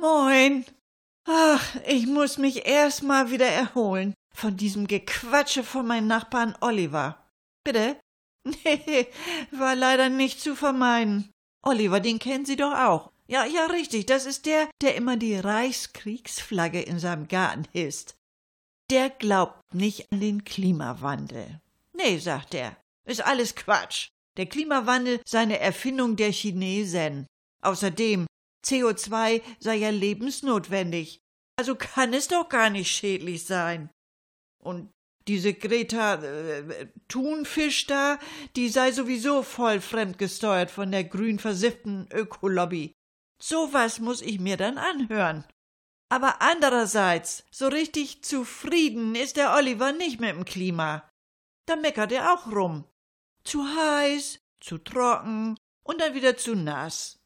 Moin. 0.00 0.64
Ach, 1.26 1.76
ich 1.86 2.06
muss 2.06 2.38
mich 2.38 2.64
erst 2.64 3.02
mal 3.02 3.30
wieder 3.30 3.48
erholen 3.48 4.14
von 4.36 4.56
diesem 4.56 4.86
Gequatsche 4.86 5.64
von 5.64 5.86
meinem 5.86 6.06
Nachbarn 6.06 6.54
Oliver. 6.60 7.26
Bitte? 7.64 7.98
Nee, 8.44 9.08
war 9.50 9.74
leider 9.74 10.08
nicht 10.08 10.40
zu 10.40 10.54
vermeiden. 10.54 11.32
Oliver, 11.62 12.00
den 12.00 12.18
kennen 12.18 12.44
Sie 12.44 12.56
doch 12.56 12.74
auch. 12.74 13.10
Ja, 13.26 13.44
ja, 13.44 13.66
richtig, 13.66 14.06
das 14.06 14.24
ist 14.24 14.46
der, 14.46 14.68
der 14.82 14.94
immer 14.94 15.16
die 15.16 15.34
Reichskriegsflagge 15.34 16.80
in 16.80 17.00
seinem 17.00 17.26
Garten 17.26 17.66
hisst. 17.72 18.14
Der 18.90 19.10
glaubt 19.10 19.74
nicht 19.74 20.12
an 20.12 20.20
den 20.20 20.44
Klimawandel. 20.44 21.60
Nee, 21.92 22.18
sagt 22.18 22.54
er, 22.54 22.76
ist 23.04 23.22
alles 23.22 23.56
Quatsch. 23.56 24.10
Der 24.36 24.46
Klimawandel 24.46 25.20
sei 25.26 25.40
eine 25.40 25.58
Erfindung 25.58 26.14
der 26.14 26.30
Chinesen. 26.30 27.26
Außerdem, 27.62 28.26
CO2 28.64 29.42
sei 29.58 29.74
ja 29.76 29.90
lebensnotwendig. 29.90 31.18
Also 31.58 31.74
kann 31.74 32.12
es 32.12 32.28
doch 32.28 32.48
gar 32.48 32.70
nicht 32.70 32.92
schädlich 32.92 33.44
sein. 33.44 33.90
Und 34.66 34.92
diese 35.28 35.54
Greta 35.54 36.14
äh, 36.16 36.88
Thunfisch 37.08 37.86
da, 37.86 38.18
die 38.54 38.68
sei 38.68 38.92
sowieso 38.92 39.42
voll 39.42 39.80
fremdgesteuert 39.80 40.70
von 40.70 40.92
der 40.92 41.04
grün 41.04 41.38
versifften 41.38 42.08
Ökolobby. 42.12 42.92
So 43.40 43.72
was 43.72 44.00
muss 44.00 44.22
ich 44.22 44.40
mir 44.40 44.56
dann 44.56 44.78
anhören. 44.78 45.44
Aber 46.08 46.40
andererseits, 46.40 47.44
so 47.50 47.66
richtig 47.68 48.22
zufrieden 48.22 49.14
ist 49.14 49.36
der 49.36 49.54
Oliver 49.54 49.92
nicht 49.92 50.20
mit 50.20 50.30
dem 50.30 50.44
Klima. 50.44 51.08
da 51.66 51.74
meckert 51.74 52.12
er 52.12 52.32
auch 52.32 52.46
rum. 52.46 52.84
Zu 53.42 53.64
heiß, 53.64 54.38
zu 54.60 54.78
trocken 54.78 55.56
und 55.82 56.00
dann 56.00 56.14
wieder 56.14 56.36
zu 56.36 56.54
nass. 56.54 57.18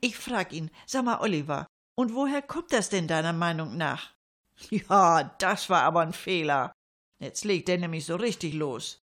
Ich 0.00 0.16
frag 0.16 0.52
ihn, 0.52 0.70
sag 0.86 1.04
mal, 1.04 1.20
Oliver, 1.20 1.66
und 1.96 2.14
woher 2.14 2.42
kommt 2.42 2.72
das 2.72 2.88
denn 2.88 3.08
deiner 3.08 3.32
Meinung 3.32 3.76
nach? 3.76 4.14
Ja, 4.70 5.22
das 5.38 5.68
war 5.68 5.82
aber 5.82 6.00
ein 6.00 6.14
Fehler. 6.14 6.72
Jetzt 7.18 7.44
legt 7.44 7.68
er 7.68 7.78
nämlich 7.78 8.04
so 8.04 8.16
richtig 8.16 8.52
los. 8.54 9.00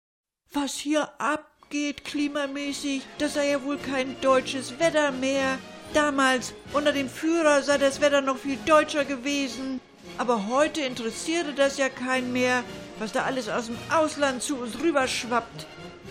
Was 0.52 0.74
hier 0.74 1.08
abgeht 1.18 2.04
klimamäßig, 2.04 3.02
das 3.18 3.34
sei 3.34 3.50
ja 3.50 3.64
wohl 3.64 3.78
kein 3.78 4.20
deutsches 4.20 4.78
Wetter 4.78 5.12
mehr. 5.12 5.58
Damals, 5.94 6.52
unter 6.74 6.92
dem 6.92 7.08
Führer, 7.08 7.62
sei 7.62 7.78
das 7.78 8.00
Wetter 8.02 8.20
noch 8.20 8.36
viel 8.36 8.58
deutscher 8.66 9.06
gewesen. 9.06 9.80
Aber 10.18 10.46
heute 10.48 10.82
interessierte 10.82 11.54
das 11.54 11.78
ja 11.78 11.88
keinen 11.88 12.32
mehr, 12.32 12.64
was 12.98 13.12
da 13.12 13.22
alles 13.22 13.48
aus 13.48 13.66
dem 13.66 13.78
Ausland 13.90 14.42
zu 14.42 14.56
uns 14.56 14.78
rüberschwappt. 14.78 15.66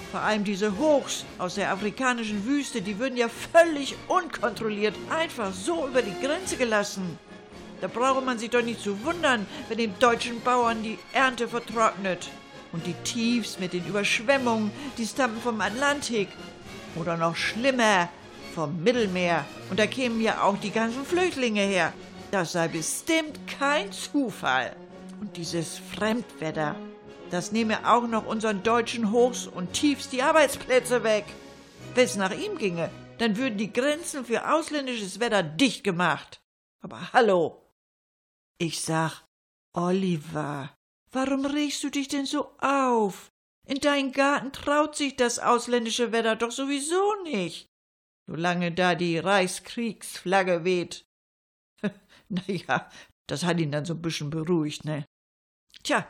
Vor 0.09 0.21
allem 0.21 0.43
diese 0.43 0.77
Hochs 0.79 1.23
aus 1.37 1.55
der 1.55 1.71
afrikanischen 1.71 2.45
Wüste, 2.45 2.81
die 2.81 2.97
würden 2.97 3.17
ja 3.17 3.29
völlig 3.29 3.95
unkontrolliert 4.07 4.95
einfach 5.09 5.53
so 5.53 5.87
über 5.87 6.01
die 6.01 6.19
Grenze 6.19 6.57
gelassen. 6.57 7.19
Da 7.81 7.87
brauche 7.87 8.21
man 8.21 8.37
sich 8.37 8.51
doch 8.51 8.61
nicht 8.61 8.79
zu 8.79 9.03
wundern, 9.03 9.47
wenn 9.67 9.79
den 9.79 9.97
deutschen 9.99 10.39
Bauern 10.41 10.83
die 10.83 10.99
Ernte 11.13 11.47
vertrocknet. 11.47 12.29
Und 12.71 12.85
die 12.85 12.93
Tiefs 13.03 13.59
mit 13.59 13.73
den 13.73 13.85
Überschwemmungen, 13.85 14.71
die 14.97 15.05
stammen 15.05 15.41
vom 15.41 15.59
Atlantik. 15.59 16.29
Oder 16.95 17.17
noch 17.17 17.35
schlimmer, 17.35 18.07
vom 18.53 18.83
Mittelmeer. 18.83 19.45
Und 19.69 19.79
da 19.79 19.87
kämen 19.87 20.21
ja 20.21 20.43
auch 20.43 20.57
die 20.57 20.71
ganzen 20.71 21.05
Flüchtlinge 21.05 21.61
her. 21.61 21.91
Das 22.29 22.53
sei 22.53 22.67
bestimmt 22.67 23.39
kein 23.47 23.91
Zufall. 23.91 24.75
Und 25.19 25.35
dieses 25.35 25.79
Fremdwetter, 25.95 26.75
das 27.29 27.51
nehme 27.51 27.89
auch 27.89 28.07
noch 28.07 28.25
unseren 28.25 28.63
deutschen 28.63 29.11
Hochs 29.11 29.47
und 29.47 29.73
Tiefs 29.73 30.09
die 30.09 30.21
Arbeitsplätze 30.21 31.03
weg. 31.03 31.25
Wenn 31.95 32.05
es 32.05 32.15
nach 32.15 32.31
ihm 32.31 32.57
ginge, 32.57 32.89
dann 33.17 33.37
würden 33.37 33.57
die 33.57 33.73
Grenzen 33.73 34.25
für 34.25 34.51
ausländisches 34.51 35.19
Wetter 35.19 35.43
dicht 35.43 35.83
gemacht. 35.83 36.41
Aber 36.81 37.13
hallo. 37.13 37.60
Ich 38.61 38.79
sag, 38.81 39.23
Oliver, 39.73 40.71
warum 41.11 41.47
regst 41.47 41.83
du 41.83 41.89
dich 41.89 42.09
denn 42.09 42.27
so 42.27 42.55
auf? 42.59 43.31
In 43.65 43.79
deinen 43.79 44.11
Garten 44.11 44.53
traut 44.53 44.95
sich 44.95 45.15
das 45.15 45.39
ausländische 45.39 46.11
Wetter 46.11 46.35
doch 46.35 46.51
sowieso 46.51 47.23
nicht. 47.23 47.65
Solange 48.27 48.71
da 48.71 48.93
die 48.93 49.17
Reichskriegsflagge 49.17 50.63
weht. 50.63 51.07
Na 52.29 52.43
ja, 52.45 52.87
das 53.25 53.45
hat 53.45 53.59
ihn 53.59 53.71
dann 53.71 53.85
so 53.85 53.95
ein 53.95 54.01
bisschen 54.03 54.29
beruhigt, 54.29 54.85
ne? 54.85 55.05
Tja, 55.81 56.05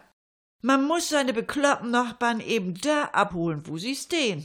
man 0.62 0.86
muss 0.86 1.08
seine 1.08 1.32
bekloppten 1.32 1.92
Nachbarn 1.92 2.42
eben 2.42 2.74
da 2.74 3.06
abholen, 3.14 3.66
wo 3.66 3.78
sie 3.78 3.96
stehen. 3.96 4.44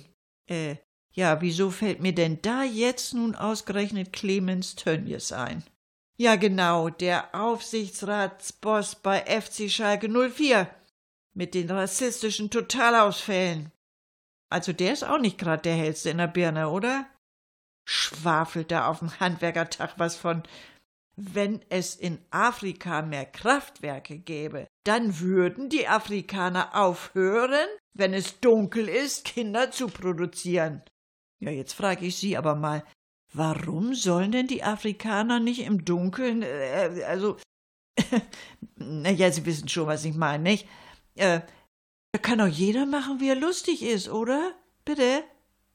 Äh, 0.49 0.77
ja, 1.13 1.41
wieso 1.41 1.73
fällt 1.73 2.01
mir 2.01 2.15
denn 2.15 2.41
da 2.41 2.63
jetzt 2.63 3.15
nun 3.15 3.35
ausgerechnet 3.35 4.13
Clemens 4.13 4.77
Tönnies 4.77 5.33
ein? 5.33 5.65
Ja, 6.19 6.37
genau, 6.37 6.89
der 6.89 7.35
Aufsichtsratsboss 7.35 8.97
bei 8.97 9.21
FC 9.21 9.71
Schalke 9.71 10.09
04 10.09 10.71
mit 11.35 11.55
den 11.55 11.71
rassistischen 11.71 12.51
Totalausfällen. 12.51 13.71
Also 14.51 14.73
der 14.73 14.93
ist 14.93 15.05
auch 15.05 15.19
nicht 15.19 15.39
grad 15.39 15.65
der 15.65 15.75
hellste 15.75 16.11
in 16.11 16.19
der 16.19 16.29
Birne, 16.29 16.71
oder? 16.71 17.07
Schwafelt 17.87 18.71
da 18.71 18.89
auf 18.89 19.01
dem 19.01 19.21
Handwerkertag 19.21 19.95
was 19.99 20.17
von 20.17 20.43
wenn 21.17 21.63
es 21.71 21.97
in 21.97 22.19
Afrika 22.31 23.01
mehr 23.01 23.25
Kraftwerke 23.25 24.19
gäbe, 24.19 24.69
dann 24.85 25.19
würden 25.19 25.71
die 25.71 25.89
Afrikaner 25.89 26.77
aufhören, 26.77 27.69
wenn 27.95 28.13
es 28.13 28.39
dunkel 28.41 28.89
ist, 28.89 29.25
Kinder 29.25 29.71
zu 29.71 29.89
produzieren. 29.89 30.83
Ja, 31.43 31.51
jetzt 31.51 31.73
frage 31.73 32.07
ich 32.07 32.17
Sie 32.17 32.37
aber 32.37 32.55
mal, 32.55 32.85
warum 33.33 33.95
sollen 33.95 34.33
denn 34.33 34.47
die 34.47 34.63
Afrikaner 34.63 35.41
nicht 35.41 35.61
im 35.61 35.85
Dunkeln, 35.85 36.43
äh, 36.43 37.05
also, 37.07 37.37
na 38.77 39.11
ja, 39.11 39.31
Sie 39.31 39.47
wissen 39.47 39.69
schon, 39.69 39.87
was 39.87 40.05
ich 40.05 40.15
meine, 40.15 40.43
nicht? 40.43 40.67
Äh, 41.15 41.41
da 42.13 42.19
kann 42.21 42.39
doch 42.39 42.47
jeder 42.47 42.87
machen, 42.87 43.21
wie 43.21 43.29
er 43.29 43.37
lustig 43.37 43.83
ist, 43.83 44.09
oder? 44.09 44.55
Bitte? 44.85 45.25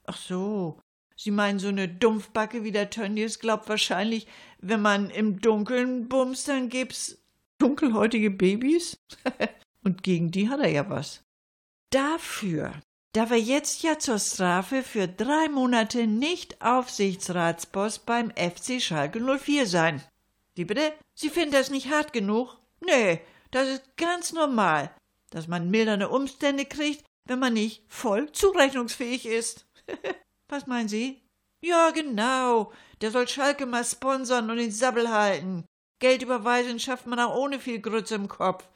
Ach 0.05 0.17
so, 0.17 0.79
Sie 1.15 1.31
meinen, 1.31 1.59
so 1.59 1.67
eine 1.67 1.87
Dumpfbacke 1.87 2.63
wie 2.63 2.71
der 2.71 2.89
Tönnies 2.89 3.39
glaubt 3.39 3.69
wahrscheinlich, 3.69 4.27
wenn 4.59 4.81
man 4.81 5.09
im 5.11 5.39
Dunkeln 5.39 6.09
bumst, 6.09 6.47
dann 6.47 6.69
gibt's 6.69 7.23
dunkelhäutige 7.59 8.31
Babys? 8.31 8.97
Und 9.83 10.01
gegen 10.03 10.31
die 10.31 10.49
hat 10.49 10.59
er 10.59 10.69
ja 10.69 10.89
was. 10.89 11.23
Dafür 11.91 12.73
darf 13.13 13.31
er 13.31 13.37
jetzt 13.37 13.83
ja 13.83 13.99
zur 13.99 14.19
Strafe 14.19 14.83
für 14.83 15.07
drei 15.07 15.49
Monate 15.49 16.07
nicht 16.07 16.61
Aufsichtsratsboss 16.61 17.99
beim 17.99 18.31
FC 18.31 18.81
Schalke 18.81 19.19
04 19.19 19.67
sein. 19.67 20.03
Wie 20.55 20.65
bitte? 20.65 20.93
Sie 21.13 21.29
finden 21.29 21.51
das 21.51 21.69
nicht 21.69 21.89
hart 21.89 22.13
genug? 22.13 22.57
Nee, 22.79 23.21
das 23.51 23.67
ist 23.67 23.97
ganz 23.97 24.33
normal, 24.33 24.93
dass 25.29 25.47
man 25.47 25.69
mildernde 25.69 26.09
Umstände 26.09 26.65
kriegt, 26.65 27.03
wenn 27.25 27.39
man 27.39 27.53
nicht 27.53 27.83
voll 27.87 28.31
zurechnungsfähig 28.31 29.25
ist. 29.25 29.65
Was 30.47 30.67
meinen 30.67 30.89
Sie? 30.89 31.21
Ja, 31.61 31.91
genau. 31.91 32.73
Der 33.01 33.11
soll 33.11 33.27
Schalke 33.27 33.65
mal 33.65 33.85
sponsern 33.85 34.49
und 34.49 34.57
den 34.57 34.71
Sabbel 34.71 35.09
halten. 35.09 35.65
Geld 35.99 36.23
überweisen 36.23 36.79
schafft 36.79 37.05
man 37.05 37.19
auch 37.19 37.35
ohne 37.35 37.59
viel 37.59 37.79
Grütze 37.79 38.15
im 38.15 38.27
Kopf. 38.27 38.67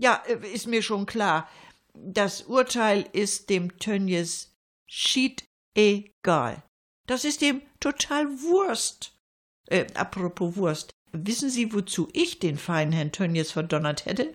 Ja, 0.00 0.22
äh, 0.26 0.52
ist 0.52 0.66
mir 0.66 0.82
schon 0.82 1.06
klar. 1.06 1.48
Das 2.04 2.42
Urteil 2.42 3.08
ist 3.12 3.50
dem 3.50 3.78
Tönnies 3.78 4.54
schied 4.86 5.44
egal. 5.74 6.62
Das 7.06 7.24
ist 7.24 7.42
ihm 7.42 7.62
total 7.80 8.26
Wurst. 8.42 9.14
Äh, 9.66 9.86
apropos 9.94 10.56
Wurst. 10.56 10.90
Wissen 11.12 11.50
Sie, 11.50 11.72
wozu 11.72 12.08
ich 12.12 12.38
den 12.38 12.58
feinen 12.58 12.92
Herrn 12.92 13.12
Tönnies 13.12 13.52
verdonnert 13.52 14.06
hätte? 14.06 14.34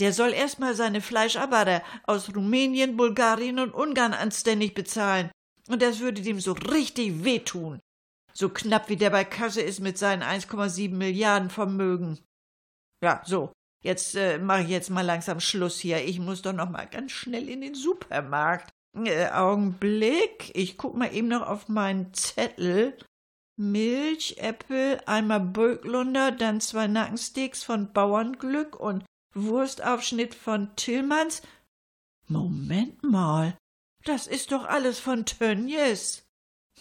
Der 0.00 0.12
soll 0.12 0.32
erst 0.32 0.58
mal 0.58 0.74
seine 0.74 1.00
Fleischarbeiter 1.00 1.82
aus 2.04 2.34
Rumänien, 2.34 2.96
Bulgarien 2.96 3.58
und 3.58 3.72
Ungarn 3.72 4.12
anständig 4.12 4.74
bezahlen. 4.74 5.30
Und 5.68 5.82
das 5.82 6.00
würde 6.00 6.22
dem 6.22 6.40
so 6.40 6.52
richtig 6.52 7.24
wehtun. 7.24 7.80
So 8.32 8.50
knapp 8.50 8.88
wie 8.88 8.96
der 8.96 9.10
bei 9.10 9.24
Kasse 9.24 9.62
ist 9.62 9.80
mit 9.80 9.96
seinen 9.96 10.22
1,7 10.22 10.90
Milliarden 10.90 11.48
Vermögen. 11.48 12.18
Ja, 13.02 13.22
so. 13.24 13.52
Jetzt 13.82 14.14
äh, 14.16 14.38
mache 14.38 14.62
ich 14.62 14.68
jetzt 14.68 14.90
mal 14.90 15.04
langsam 15.04 15.40
Schluss 15.40 15.78
hier. 15.78 16.04
Ich 16.04 16.18
muss 16.18 16.42
doch 16.42 16.52
noch 16.52 16.70
mal 16.70 16.86
ganz 16.86 17.12
schnell 17.12 17.48
in 17.48 17.60
den 17.60 17.74
Supermarkt. 17.74 18.70
Äh, 18.96 19.28
Augenblick. 19.30 20.50
Ich 20.54 20.76
guck 20.78 20.96
mal 20.96 21.14
eben 21.14 21.28
noch 21.28 21.46
auf 21.46 21.68
meinen 21.68 22.12
Zettel. 22.14 22.96
Milch, 23.58 24.36
Äpfel, 24.38 25.00
einmal 25.06 25.40
Böcklunder, 25.40 26.30
dann 26.30 26.60
zwei 26.60 26.86
Nackensteaks 26.86 27.62
von 27.62 27.90
Bauernglück 27.92 28.78
und 28.78 29.04
Wurstaufschnitt 29.34 30.34
von 30.34 30.76
Tillmanns. 30.76 31.40
Moment 32.28 33.02
mal. 33.02 33.56
Das 34.04 34.26
ist 34.26 34.52
doch 34.52 34.64
alles 34.64 34.98
von 34.98 35.24
Tönnies. 35.24 36.26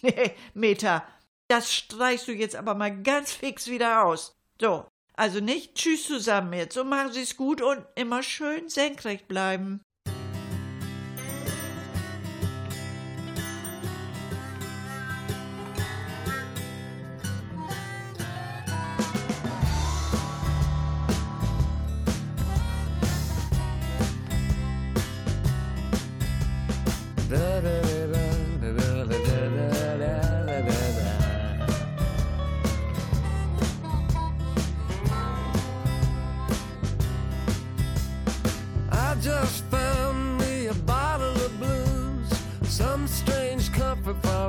Nee, 0.02 0.36
Meta, 0.54 1.08
das 1.48 1.74
streichst 1.74 2.28
du 2.28 2.34
jetzt 2.34 2.56
aber 2.56 2.76
mal 2.76 3.02
ganz 3.04 3.32
fix 3.32 3.68
wieder 3.68 4.04
aus. 4.06 4.34
So, 4.60 4.88
also 5.16 5.40
nicht 5.40 5.76
Tschüss 5.76 6.08
zusammen 6.08 6.54
jetzt 6.54 6.78
und 6.78 6.90
machen 6.90 7.14
Sie's 7.14 7.38
gut 7.38 7.62
und 7.62 7.86
immer 7.96 8.24
schön 8.24 8.70
senkrecht 8.70 9.28
bleiben. 9.28 9.85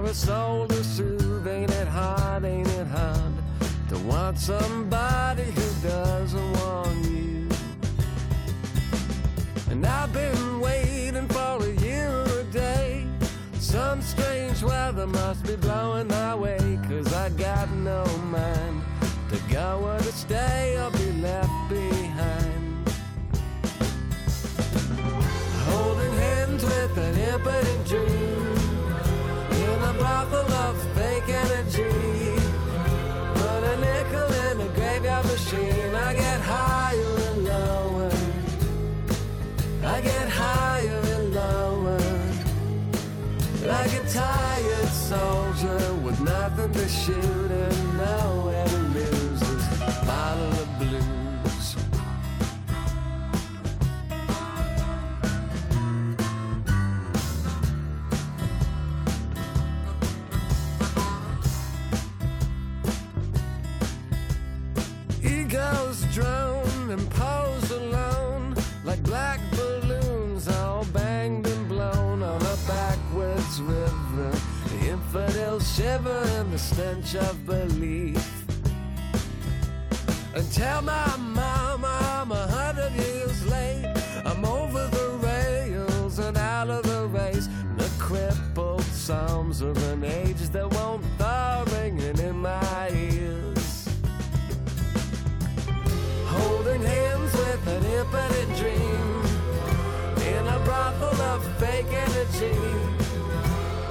A 0.07 0.15
soul 0.15 0.69
to 0.69 0.85
soothe. 0.85 1.49
Ain't 1.49 1.71
it 1.71 1.89
hard, 1.89 2.45
ain't 2.45 2.69
it 2.69 2.87
hard 2.87 3.35
to 3.89 3.99
want 3.99 4.39
somebody 4.39 5.43
who 5.43 5.89
doesn't 5.89 6.53
want 6.61 7.05
you? 7.07 7.49
And 9.71 9.85
I've 9.85 10.13
been 10.13 10.61
waiting 10.61 11.27
for 11.29 11.59
a 11.61 11.73
year 11.83 12.11
or 12.11 12.41
a 12.41 12.45
day. 12.45 13.05
Some 13.59 14.01
strange 14.01 14.63
weather 14.63 15.09
must 15.09 15.45
be 15.45 15.57
blowing 15.57 16.09
my 16.09 16.35
way. 16.35 16.79
Cause 16.89 17.13
I 17.13 17.31
got 17.31 17.69
no 17.73 18.05
mind 18.31 18.83
to 19.31 19.39
go 19.53 19.81
or 19.85 19.99
to 19.99 20.13
stay 20.13 20.77
or 20.79 20.91
be 20.93 21.11
left 21.21 21.69
behind. 21.69 22.89
Holding 25.69 26.13
hands 26.13 26.65
couple 30.29 30.55
of 30.55 30.77
fake 30.95 31.29
energy. 31.29 32.37
Put 33.35 33.63
a 33.73 33.77
nickel 33.81 34.33
in 34.47 34.61
a 34.61 34.69
graveyard 34.75 35.25
machine. 35.27 35.95
I 35.95 36.15
get 36.15 36.41
higher 36.41 37.17
and 37.29 37.45
lower. 37.45 38.13
I 39.85 40.01
get 40.01 40.29
higher 40.29 41.03
and 41.15 41.35
lower. 41.35 42.01
Like 43.67 43.93
a 43.93 44.09
tired 44.09 44.89
soldier 44.89 45.95
with 46.05 46.21
nothing 46.21 46.73
to 46.73 46.89
shoot. 46.89 47.46
black 69.17 69.41
balloons 69.53 70.47
all 70.47 70.85
banged 70.93 71.47
and 71.47 71.67
blown 71.69 72.23
on 72.23 72.41
a 72.55 72.57
backwards 72.69 73.63
river. 73.63 74.31
The 74.71 74.81
infidels 74.95 75.65
shiver 75.75 76.23
in 76.39 76.51
the 76.51 76.59
stench 76.59 77.15
of 77.15 77.35
belief. 77.47 78.27
And 80.35 80.47
tell 80.53 80.83
my 80.83 81.11
mama 81.41 81.93
I'm 82.17 82.31
a 82.31 82.47
hundred 82.59 82.93
years 82.93 83.39
late. 83.57 83.87
I'm 84.31 84.45
over 84.45 84.83
the 84.99 85.09
rails 85.29 86.19
and 86.19 86.37
out 86.37 86.69
of 86.69 86.83
the 86.93 87.03
race. 87.21 87.47
And 87.69 87.79
the 87.85 87.91
crippled 87.99 88.89
psalms 89.05 89.63
of 89.63 89.77
an 89.93 90.05
age 90.05 90.43
that 90.57 90.69
won't 90.77 91.05
thaw 91.19 91.65
ringing 91.77 92.19
in 92.19 92.37
my 92.51 92.91
ears. 92.91 93.89
Holding 96.37 96.83
hands 96.83 97.33
with 97.43 97.67
an 97.77 97.83
impotent 98.01 98.51
dream 98.61 98.86
brothel 100.99 101.21
of 101.23 101.43
fake 101.59 101.93
energy. 101.93 102.57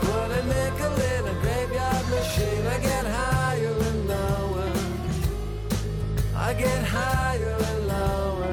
Put 0.01 0.31
a 0.31 0.43
nickel 0.45 0.93
in 1.13 1.27
a 1.27 1.35
graveyard 1.41 2.09
machine. 2.09 2.65
I 2.67 2.79
get 2.79 3.05
higher 3.05 3.75
and 3.89 4.07
lower. 4.07 4.71
I 6.35 6.53
get 6.53 6.83
higher 6.83 7.57
and 7.71 7.87
lower. 7.87 8.51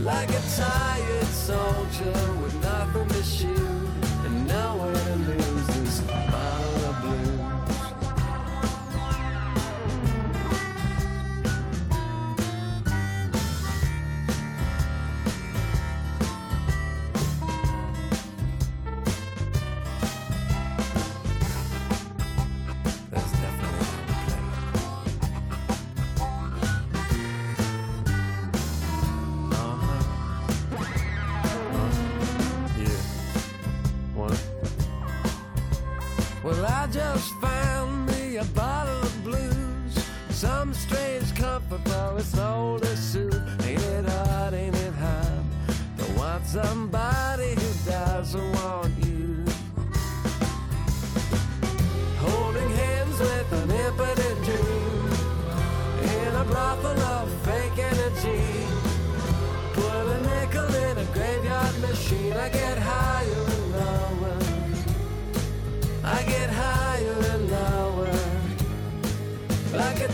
Like 0.00 0.30
a 0.30 0.42
tired 0.56 1.26
soldier 1.26 2.32
with 2.42 2.54
nothing 2.62 3.08
to 3.08 3.22
shoot 3.22 3.75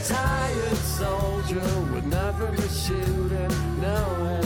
tired 0.05 0.76
soldier 0.78 1.80
would 1.92 2.07
never 2.07 2.46
be 2.48 2.68
shooting, 2.68 3.80
no 3.80 4.41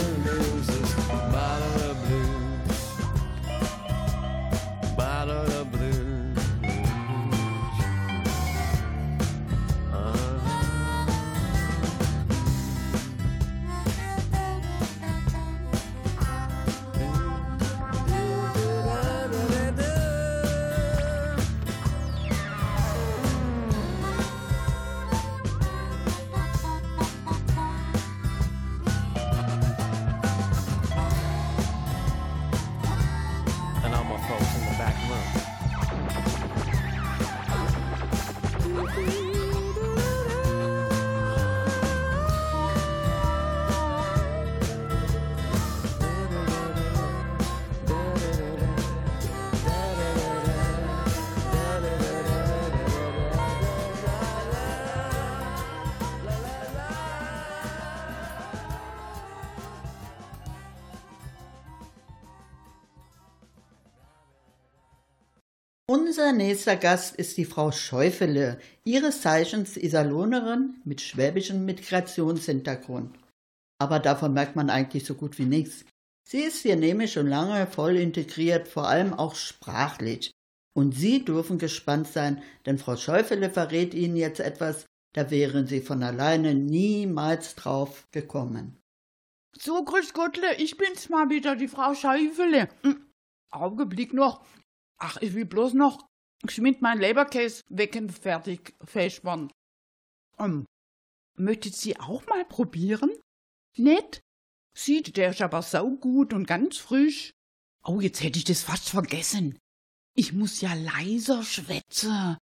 Unser 66.17 66.33
nächster 66.33 66.77
Gast 66.77 67.15
ist 67.17 67.37
die 67.37 67.45
Frau 67.45 67.73
Schäufele, 67.73 68.59
ihres 68.85 69.21
Zeichens 69.21 69.77
Iserlohnerin 69.77 70.81
mit 70.83 71.03
schwäbischem 71.03 71.67
Migrationshintergrund. 71.67 73.15
Aber 73.79 73.99
davon 73.99 74.33
merkt 74.33 74.57
man 74.57 74.71
eigentlich 74.71 75.05
so 75.05 75.15
gut 75.15 75.39
wie 75.39 75.45
nichts. 75.45 75.85
Sie 76.27 76.39
ist 76.39 76.63
hier 76.63 76.77
nämlich 76.77 77.13
schon 77.13 77.27
lange 77.27 77.67
voll 77.67 77.97
integriert, 77.97 78.67
vor 78.67 78.89
allem 78.89 79.13
auch 79.13 79.35
sprachlich. 79.35 80.31
Und 80.75 80.93
Sie 80.93 81.23
dürfen 81.23 81.59
gespannt 81.59 82.09
sein, 82.09 82.43
denn 82.65 82.79
Frau 82.79 82.97
Schäufele 82.97 83.51
verrät 83.51 83.93
Ihnen 83.93 84.17
jetzt 84.17 84.41
etwas, 84.41 84.87
da 85.13 85.31
wären 85.31 85.67
Sie 85.67 85.83
von 85.83 86.03
alleine 86.03 86.55
niemals 86.55 87.57
drauf 87.57 88.07
gekommen. 88.11 88.79
So, 89.59 89.85
grüß 89.85 90.15
Gottle, 90.15 90.55
ich 90.57 90.79
bin's 90.79 91.11
mal 91.11 91.29
wieder, 91.29 91.57
die 91.57 91.69
Frau 91.69 91.93
Scheifele. 91.93 92.71
Hm, 92.81 93.05
Augenblick 93.51 94.15
noch. 94.15 94.43
Ach, 94.99 95.17
ich 95.21 95.35
will 95.35 95.45
bloß 95.45 95.75
noch 95.75 96.07
geschwind 96.43 96.83
mein 96.83 96.99
Leberkäse 96.99 97.63
wecken, 97.69 98.11
fertig, 98.11 98.75
festmachen. 98.85 99.53
Ähm, 100.39 100.67
möchtet 101.37 101.75
Sie 101.75 101.99
auch 101.99 102.27
mal 102.27 102.45
probieren? 102.45 103.11
Nett? 103.77 104.21
Sieht, 104.77 105.17
der 105.17 105.31
ist 105.31 105.43
aber 105.43 105.63
saugut 105.63 106.33
und 106.35 106.47
ganz 106.47 106.77
frisch. 106.77 107.33
Oh, 107.83 108.01
jetzt 108.01 108.23
hätte 108.23 108.39
ich 108.39 108.45
das 108.45 108.63
fast 108.63 108.89
vergessen. 108.91 109.59
Ich 110.15 110.33
muss 110.33 110.61
ja 110.61 110.75
leiser 110.75 111.43
schwätzen. 111.43 112.37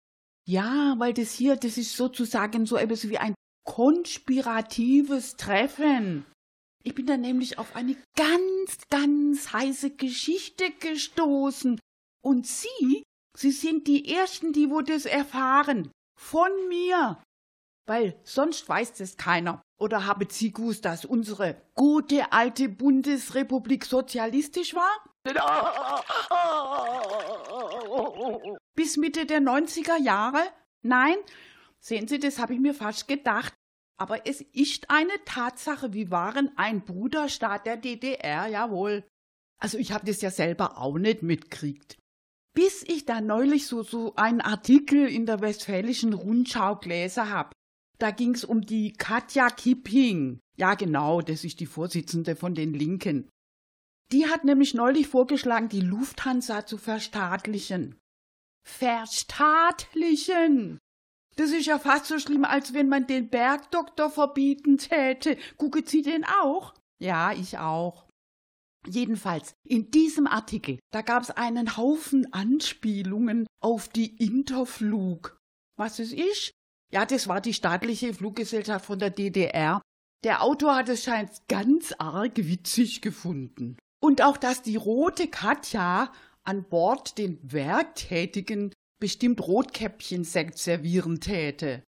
Ja, 0.47 0.95
weil 0.99 1.15
das 1.15 1.33
hier, 1.33 1.57
das 1.57 1.77
ist 1.77 1.97
sozusagen 1.97 2.67
so 2.67 2.77
etwas 2.77 3.09
wie 3.09 3.19
ein 3.19 3.35
konspiratives 3.65 5.37
Treffen. 5.37 6.25
Ich 6.83 6.95
bin 6.95 7.07
da 7.07 7.17
nämlich 7.17 7.59
auf 7.59 7.77
eine 7.77 7.97
ganz, 8.17 8.79
ganz 8.91 9.53
heiße 9.53 9.97
Geschichte 9.97 10.71
gestoßen. 10.81 11.79
Und 12.23 12.47
Sie, 12.47 13.03
Sie 13.37 13.51
sind 13.51 13.87
die 13.87 14.15
Ersten, 14.15 14.53
die 14.53 14.71
wo 14.71 14.81
das 14.81 15.07
erfahren. 15.07 15.91
Von 16.19 16.51
mir. 16.69 17.23
Weil 17.87 18.21
sonst 18.25 18.69
weiß 18.69 18.95
das 18.95 19.17
keiner. 19.17 19.63
Oder 19.79 20.07
haben 20.07 20.29
Sie 20.29 20.53
gewusst, 20.53 20.85
dass 20.85 21.05
unsere 21.05 21.61
gute 21.75 22.33
alte 22.33 22.69
Bundesrepublik 22.69 23.87
sozialistisch 23.87 24.75
war? 24.75 25.05
Bis 28.77 28.97
Mitte 28.97 29.27
der 29.27 29.41
90er 29.41 29.99
Jahre? 30.01 30.41
Nein? 30.83 31.17
Sehen 31.81 32.09
Sie, 32.09 32.19
das 32.19 32.39
habe 32.39 32.55
ich 32.55 32.61
mir 32.61 32.75
fast 32.75 33.09
gedacht. 33.09 33.55
Aber 33.99 34.27
es 34.27 34.41
ist 34.41 34.89
eine 34.89 35.13
Tatsache, 35.27 35.93
wir 35.93 36.11
waren 36.11 36.57
ein 36.57 36.85
Bruderstaat 36.85 37.67
der 37.67 37.77
DDR, 37.77 38.47
jawohl. 38.47 39.05
Also 39.61 39.77
ich 39.77 39.93
habe 39.93 40.07
das 40.07 40.23
ja 40.23 40.31
selber 40.31 40.79
auch 40.79 40.97
nicht 40.97 41.23
mitkriegt. 41.23 42.00
Bis 42.55 42.83
ich 42.83 43.05
da 43.05 43.21
neulich 43.21 43.67
so, 43.67 43.83
so 43.83 44.15
einen 44.17 44.41
Artikel 44.41 45.07
in 45.07 45.27
der 45.27 45.41
Westfälischen 45.41 46.13
Rundschau 46.13 46.77
gelesen 46.77 47.31
hab. 47.31 47.53
Da 47.99 48.11
ging's 48.11 48.45
um 48.45 48.63
die 48.63 48.93
Katja 48.95 49.51
Kipping. 49.51 50.41
Ja, 50.57 50.75
genau, 50.75 51.21
das 51.21 51.45
ist 51.45 51.61
die 51.61 51.67
Vorsitzende 51.67 52.35
von 52.35 52.55
den 52.55 52.75
Linken. 52.75 53.29
Die 54.13 54.27
hat 54.27 54.45
nämlich 54.45 54.75
neulich 54.75 55.07
vorgeschlagen, 55.07 55.69
die 55.69 55.81
Lufthansa 55.81 56.67
zu 56.67 56.79
verstaatlichen. 56.79 57.97
Verstaatlichen! 58.67 60.79
Das 61.37 61.53
ist 61.53 61.67
ja 61.67 61.79
fast 61.79 62.07
so 62.07 62.19
schlimm, 62.19 62.45
als 62.45 62.75
wenn 62.75 62.89
man 62.89 63.07
den 63.07 63.31
Bergdoktor 63.31 64.11
verbieten 64.11 64.79
täte. 64.79 65.39
Gucket 65.57 65.89
Sie 65.89 66.03
den 66.03 66.25
auch? 66.25 66.75
Ja, 66.99 67.33
ich 67.33 67.59
auch. 67.59 68.10
Jedenfalls, 68.87 69.55
in 69.65 69.91
diesem 69.91 70.27
Artikel, 70.27 70.79
da 70.93 71.03
gab 71.03 71.23
es 71.23 71.31
einen 71.31 71.77
Haufen 71.77 72.33
Anspielungen 72.33 73.47
auf 73.63 73.89
die 73.89 74.17
Interflug. 74.17 75.39
Was 75.77 75.99
ist 75.99 76.13
ich? 76.13 76.53
Ja, 76.93 77.05
das 77.05 77.29
war 77.29 77.41
die 77.41 77.55
staatliche 77.55 78.15
Fluggesellschaft 78.15 78.87
von 78.87 78.99
der 78.99 79.11
DDR. 79.11 79.81
Der 80.25 80.43
Autor 80.43 80.77
hat 80.77 80.89
es 80.89 81.05
scheint 81.05 81.31
ganz 81.49 81.93
arg 81.99 82.37
witzig 82.37 83.01
gefunden. 83.01 83.77
Und 84.03 84.23
auch, 84.23 84.37
dass 84.37 84.63
die 84.63 84.77
rote 84.77 85.29
Katja 85.29 86.13
an 86.43 86.65
Bord 86.65 87.19
den 87.19 87.39
Werktätigen 87.43 88.73
bestimmt 88.99 89.41
Rotkäppchen-Sekt 89.41 90.59
servieren 90.59 91.21
täte. 91.21 91.83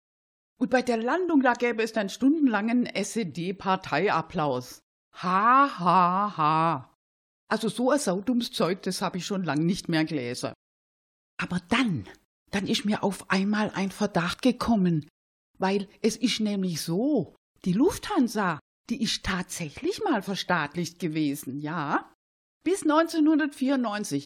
Und 0.59 0.69
bei 0.69 0.81
der 0.81 0.97
Landung, 0.97 1.41
da 1.41 1.53
gäbe 1.53 1.81
es 1.81 1.93
dann 1.93 2.09
stundenlangen 2.09 2.85
SED-Parteiapplaus. 2.85 4.80
Ha, 5.13 5.79
ha, 5.79 6.37
ha. 6.37 6.95
Also 7.47 7.69
so 7.69 7.91
ein 7.91 7.99
saudummes 7.99 8.51
Zeug, 8.51 8.81
das 8.83 9.01
habe 9.01 9.17
ich 9.17 9.25
schon 9.25 9.43
lang 9.43 9.65
nicht 9.65 9.89
mehr 9.89 10.05
gelesen. 10.05 10.53
Aber 11.37 11.59
dann, 11.69 12.07
dann 12.51 12.67
ist 12.67 12.85
mir 12.85 13.03
auf 13.03 13.29
einmal 13.29 13.71
ein 13.71 13.91
Verdacht 13.91 14.41
gekommen, 14.41 15.07
weil 15.57 15.89
es 16.01 16.15
ist 16.15 16.39
nämlich 16.39 16.81
so, 16.81 17.35
die 17.65 17.73
Lufthansa, 17.73 18.59
die 18.89 19.01
ist 19.01 19.23
tatsächlich 19.23 20.01
mal 20.03 20.21
verstaatlicht 20.21 20.99
gewesen, 20.99 21.59
ja? 21.59 22.11
Bis 22.63 22.83
1994. 22.83 24.25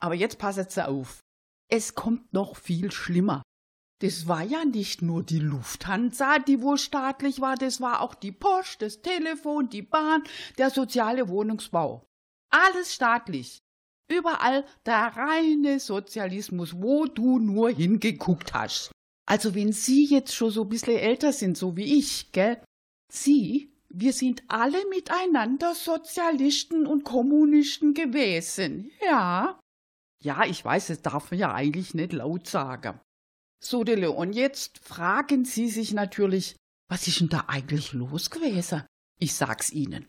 Aber 0.00 0.14
jetzt 0.14 0.38
passet 0.38 0.78
auf. 0.78 1.20
Es 1.70 1.94
kommt 1.94 2.32
noch 2.32 2.56
viel 2.56 2.90
schlimmer. 2.90 3.42
Das 4.00 4.26
war 4.26 4.42
ja 4.42 4.64
nicht 4.64 5.02
nur 5.02 5.22
die 5.22 5.38
Lufthansa, 5.38 6.38
die 6.38 6.60
wohl 6.60 6.78
staatlich 6.78 7.40
war, 7.40 7.54
das 7.54 7.80
war 7.80 8.00
auch 8.00 8.14
die 8.14 8.32
Post, 8.32 8.82
das 8.82 9.02
Telefon, 9.02 9.68
die 9.70 9.82
Bahn, 9.82 10.24
der 10.58 10.70
soziale 10.70 11.28
Wohnungsbau. 11.28 12.04
Alles 12.50 12.94
staatlich. 12.94 13.60
Überall 14.10 14.64
der 14.84 15.16
reine 15.16 15.80
Sozialismus, 15.80 16.74
wo 16.74 17.06
du 17.06 17.38
nur 17.38 17.70
hingeguckt 17.70 18.52
hast. 18.52 18.90
Also 19.26 19.54
wenn 19.54 19.72
Sie 19.72 20.04
jetzt 20.04 20.34
schon 20.34 20.50
so 20.50 20.62
ein 20.62 20.68
bisschen 20.68 20.98
älter 20.98 21.32
sind, 21.32 21.56
so 21.56 21.76
wie 21.76 21.98
ich, 21.98 22.32
gell? 22.32 22.62
Sie, 23.10 23.72
wir 23.88 24.12
sind 24.12 24.42
alle 24.48 24.78
miteinander 24.90 25.74
Sozialisten 25.74 26.86
und 26.86 27.04
Kommunisten 27.04 27.94
gewesen, 27.94 28.90
ja? 29.06 29.58
Ja, 30.22 30.44
ich 30.44 30.64
weiß, 30.64 30.88
das 30.88 31.02
darf 31.02 31.30
man 31.30 31.40
ja 31.40 31.54
eigentlich 31.54 31.94
nicht 31.94 32.12
laut 32.12 32.46
sagen. 32.46 33.00
So, 33.66 33.82
Dele, 33.82 34.10
und 34.10 34.34
jetzt 34.34 34.78
fragen 34.80 35.46
Sie 35.46 35.70
sich 35.70 35.94
natürlich, 35.94 36.56
was 36.90 37.08
ist 37.08 37.20
denn 37.20 37.30
da 37.30 37.44
eigentlich 37.46 37.94
los 37.94 38.28
gewesen? 38.28 38.82
Ich 39.18 39.32
sag's 39.32 39.70
Ihnen. 39.70 40.06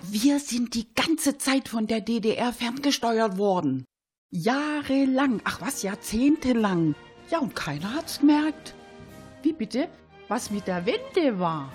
Wir 0.00 0.40
sind 0.40 0.72
die 0.72 0.94
ganze 0.94 1.36
Zeit 1.36 1.68
von 1.68 1.86
der 1.86 2.00
DDR 2.00 2.54
ferngesteuert 2.54 3.36
worden. 3.36 3.84
Jahrelang, 4.30 5.42
ach 5.44 5.60
was, 5.60 5.82
jahrzehntelang. 5.82 6.94
Ja, 7.30 7.40
und 7.40 7.54
keiner 7.54 7.92
hat's 7.92 8.20
gemerkt. 8.20 8.74
Wie 9.42 9.52
bitte? 9.52 9.90
Was 10.28 10.50
mit 10.50 10.66
der 10.66 10.86
Wende 10.86 11.38
war? 11.38 11.70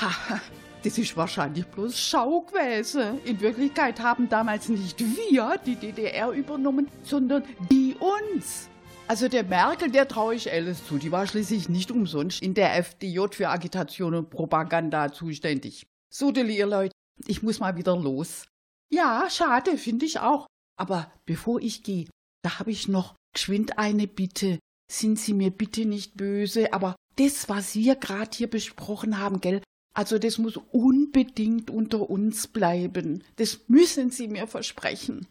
Ha, 0.00 0.40
das 0.82 0.98
ist 0.98 1.16
wahrscheinlich 1.16 1.66
bloß 1.66 1.96
Schau 1.96 2.40
gewesen. 2.40 3.20
In 3.24 3.40
Wirklichkeit 3.40 4.00
haben 4.00 4.28
damals 4.28 4.68
nicht 4.68 4.98
wir 4.98 5.60
die 5.64 5.76
DDR 5.76 6.30
übernommen, 6.32 6.88
sondern 7.04 7.44
die 7.70 7.94
uns. 8.00 8.69
Also 9.10 9.26
der 9.26 9.42
Merkel, 9.42 9.90
der 9.90 10.06
traue 10.06 10.36
ich 10.36 10.52
alles 10.52 10.86
zu. 10.86 10.96
Die 10.96 11.10
war 11.10 11.26
schließlich 11.26 11.68
nicht 11.68 11.90
umsonst 11.90 12.40
in 12.40 12.54
der 12.54 12.76
FDJ 12.76 13.32
für 13.32 13.48
Agitation 13.48 14.14
und 14.14 14.30
Propaganda 14.30 15.12
zuständig. 15.12 15.84
So, 16.14 16.30
ihr 16.30 16.66
Leute, 16.66 16.92
ich 17.26 17.42
muss 17.42 17.58
mal 17.58 17.76
wieder 17.76 17.96
los. 17.96 18.46
Ja, 18.88 19.26
schade, 19.28 19.78
finde 19.78 20.06
ich 20.06 20.20
auch. 20.20 20.46
Aber 20.76 21.10
bevor 21.26 21.60
ich 21.60 21.82
gehe, 21.82 22.06
da 22.44 22.60
habe 22.60 22.70
ich 22.70 22.86
noch 22.86 23.16
geschwind 23.34 23.80
eine 23.80 24.06
Bitte. 24.06 24.60
Sind 24.88 25.18
Sie 25.18 25.34
mir 25.34 25.50
bitte 25.50 25.86
nicht 25.86 26.16
böse, 26.16 26.72
aber 26.72 26.94
das, 27.16 27.48
was 27.48 27.74
wir 27.74 27.96
gerade 27.96 28.30
hier 28.32 28.48
besprochen 28.48 29.18
haben, 29.18 29.40
gell, 29.40 29.60
also 29.92 30.20
das 30.20 30.38
muss 30.38 30.56
unbedingt 30.56 31.68
unter 31.68 32.08
uns 32.08 32.46
bleiben. 32.46 33.24
Das 33.34 33.58
müssen 33.66 34.12
Sie 34.12 34.28
mir 34.28 34.46
versprechen. 34.46 35.26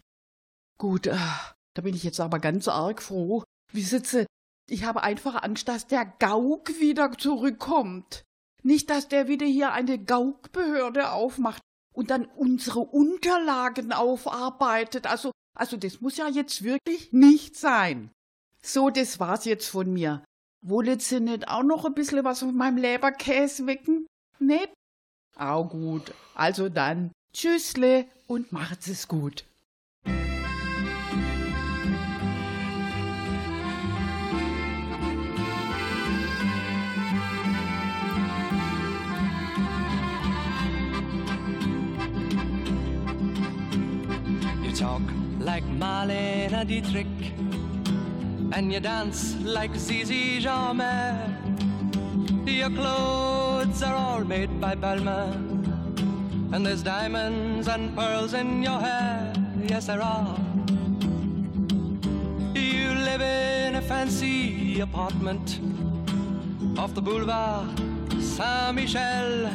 Gut, 0.78 1.08
äh, 1.08 1.16
da 1.76 1.82
bin 1.82 1.96
ich 1.96 2.04
jetzt 2.04 2.20
aber 2.20 2.40
ganz 2.40 2.68
arg 2.68 3.02
froh, 3.02 3.44
wie 3.72 3.84
sitze? 3.84 4.26
Ich 4.70 4.84
habe 4.84 5.04
einfach 5.04 5.42
Angst, 5.44 5.68
dass 5.68 5.88
der 5.88 6.06
Gauk 6.06 6.80
wieder 6.80 7.12
zurückkommt. 7.18 8.24
Nicht, 8.62 8.90
dass 8.90 9.08
der 9.08 9.28
wieder 9.28 9.46
hier 9.46 9.72
eine 9.72 9.98
Gaukbehörde 9.98 11.12
aufmacht 11.12 11.62
und 11.94 12.12
dann 12.12 12.26
unsere 12.26 12.82
Unterlagen 12.82 13.92
aufarbeitet. 13.92 15.08
Also, 15.08 15.32
also 15.56 15.78
das 15.78 16.02
muss 16.02 16.18
ja 16.18 16.28
jetzt 16.28 16.64
wirklich 16.64 17.12
nicht 17.12 17.56
sein. 17.56 18.12
So, 18.62 18.90
das 18.90 19.20
war's 19.20 19.46
jetzt 19.46 19.68
von 19.70 19.92
mir. 19.92 20.24
Wollet 20.62 21.02
Sie 21.02 21.20
nicht 21.20 21.48
auch 21.48 21.64
noch 21.64 21.86
ein 21.86 21.94
bisschen 21.94 22.24
was 22.26 22.44
auf 22.44 22.52
meinem 22.52 22.78
Leberkäse 22.78 23.66
wecken? 23.66 24.06
Ne? 24.40 24.60
Au 25.36 25.64
gut. 25.64 26.14
Also 26.36 26.68
dann, 26.70 27.12
tschüssle 27.34 28.08
und 28.28 28.52
macht's 28.52 28.88
es 28.88 29.08
gut. 29.08 29.46
Talk 44.80 45.02
like 45.40 45.66
Marlene 45.66 46.66
Dietrich, 46.66 47.34
and 48.54 48.72
you 48.72 48.80
dance 48.80 49.36
like 49.44 49.76
Zizi 49.76 50.40
Jeanmaire. 50.40 51.36
Your 52.48 52.70
clothes 52.70 53.84
are 53.84 53.94
all 53.94 54.24
made 54.24 54.62
by 54.62 54.76
Balmain, 54.76 56.54
and 56.54 56.66
there's 56.66 56.82
diamonds 56.82 57.68
and 57.68 57.94
pearls 57.94 58.34
in 58.34 58.64
your 58.64 58.80
hair. 58.80 59.34
Yes, 59.68 59.88
there 59.88 60.02
are. 60.02 60.40
You 62.56 62.94
live 63.10 63.22
in 63.22 63.76
a 63.76 63.82
fancy 63.82 64.80
apartment 64.80 65.60
off 66.78 66.94
the 66.94 67.02
boulevard 67.02 67.68
Saint 68.22 68.76
Michel, 68.76 69.48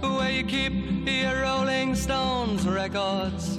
where 0.00 0.30
you 0.30 0.44
keep 0.44 0.72
your 1.06 1.42
Rolling 1.42 1.94
Stones 1.94 2.66
records 2.66 3.58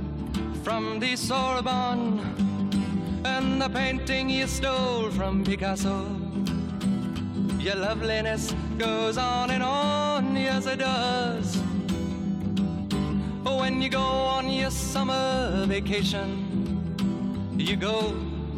from 0.63 0.99
the 0.99 1.15
Sorbonne 1.15 2.19
and 3.25 3.61
the 3.61 3.69
painting 3.69 4.29
you 4.29 4.47
stole 4.47 5.09
from 5.09 5.43
Picasso. 5.43 6.05
Your 7.59 7.75
loveliness 7.75 8.53
goes 8.77 9.17
on 9.17 9.49
and 9.51 9.63
on, 9.63 10.35
yes 10.35 10.65
it 10.65 10.79
does. 10.79 11.57
When 13.43 13.81
you 13.81 13.89
go 13.89 13.99
on 14.01 14.49
your 14.49 14.71
summer 14.71 15.65
vacation, 15.67 16.29
you 17.57 17.75
go 17.75 18.13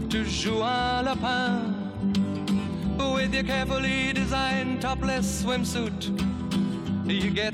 to 0.10 0.24
Juan 0.24 1.06
Lapin 1.06 1.84
with 2.98 3.34
your 3.34 3.44
carefully 3.44 4.14
designed 4.14 4.82
topless 4.82 5.44
swimsuit. 5.44 6.10
You 7.06 7.32
get 7.32 7.54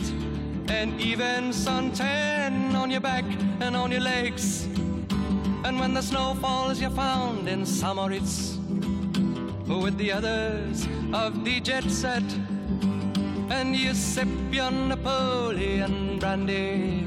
an 0.69 0.99
even 0.99 1.51
suntan 1.51 2.75
on 2.75 2.91
your 2.91 3.01
back 3.01 3.25
and 3.59 3.75
on 3.75 3.91
your 3.91 4.01
legs. 4.01 4.65
And 5.63 5.79
when 5.79 5.93
the 5.93 6.01
snow 6.01 6.35
falls, 6.35 6.79
you're 6.79 6.91
found 6.91 7.47
in 7.47 7.65
Samoritz 7.65 8.57
with 9.67 9.97
the 9.97 10.11
others 10.11 10.87
of 11.11 11.43
the 11.43 11.59
jet 11.59 11.89
set. 11.89 12.23
And 13.49 13.75
you 13.75 13.93
sip 13.93 14.27
your 14.51 14.69
Napoleon 14.71 16.19
brandy, 16.19 17.05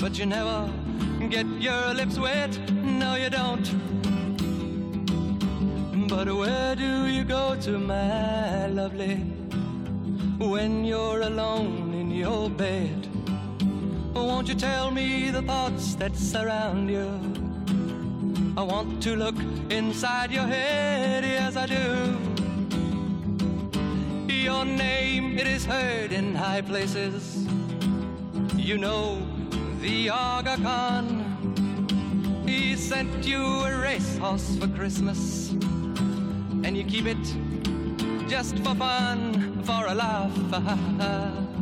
but 0.00 0.18
you 0.18 0.26
never 0.26 0.70
get 1.28 1.46
your 1.60 1.92
lips 1.92 2.18
wet. 2.18 2.58
No, 2.72 3.14
you 3.14 3.28
don't. 3.30 3.68
But 6.08 6.34
where 6.34 6.74
do 6.74 7.06
you 7.06 7.24
go 7.24 7.56
to, 7.60 7.78
my 7.78 8.66
lovely, 8.66 9.16
when 10.38 10.84
you're 10.84 11.22
alone 11.22 11.89
your 12.10 12.50
bed? 12.50 13.08
Won't 14.14 14.48
you 14.48 14.54
tell 14.54 14.90
me 14.90 15.30
the 15.30 15.42
thoughts 15.42 15.94
that 15.94 16.16
surround 16.16 16.90
you? 16.90 17.08
I 18.56 18.62
want 18.62 19.02
to 19.04 19.16
look 19.16 19.36
inside 19.70 20.32
your 20.32 20.46
head, 20.46 21.24
yes, 21.24 21.56
I 21.56 21.66
do. 21.66 22.18
Your 24.32 24.64
name, 24.64 25.38
it 25.38 25.46
is 25.46 25.64
heard 25.64 26.12
in 26.12 26.34
high 26.34 26.62
places. 26.62 27.46
You 28.56 28.76
know 28.76 29.22
the 29.80 30.10
Aga 30.10 30.56
Khan. 30.62 32.44
He 32.46 32.76
sent 32.76 33.24
you 33.24 33.42
a 33.42 33.78
racehorse 33.80 34.56
for 34.56 34.68
Christmas, 34.68 35.50
and 36.64 36.76
you 36.76 36.84
keep 36.84 37.06
it 37.06 37.24
just 38.28 38.58
for 38.58 38.74
fun, 38.74 39.62
for 39.62 39.86
a 39.86 39.94
laugh. 39.94 41.56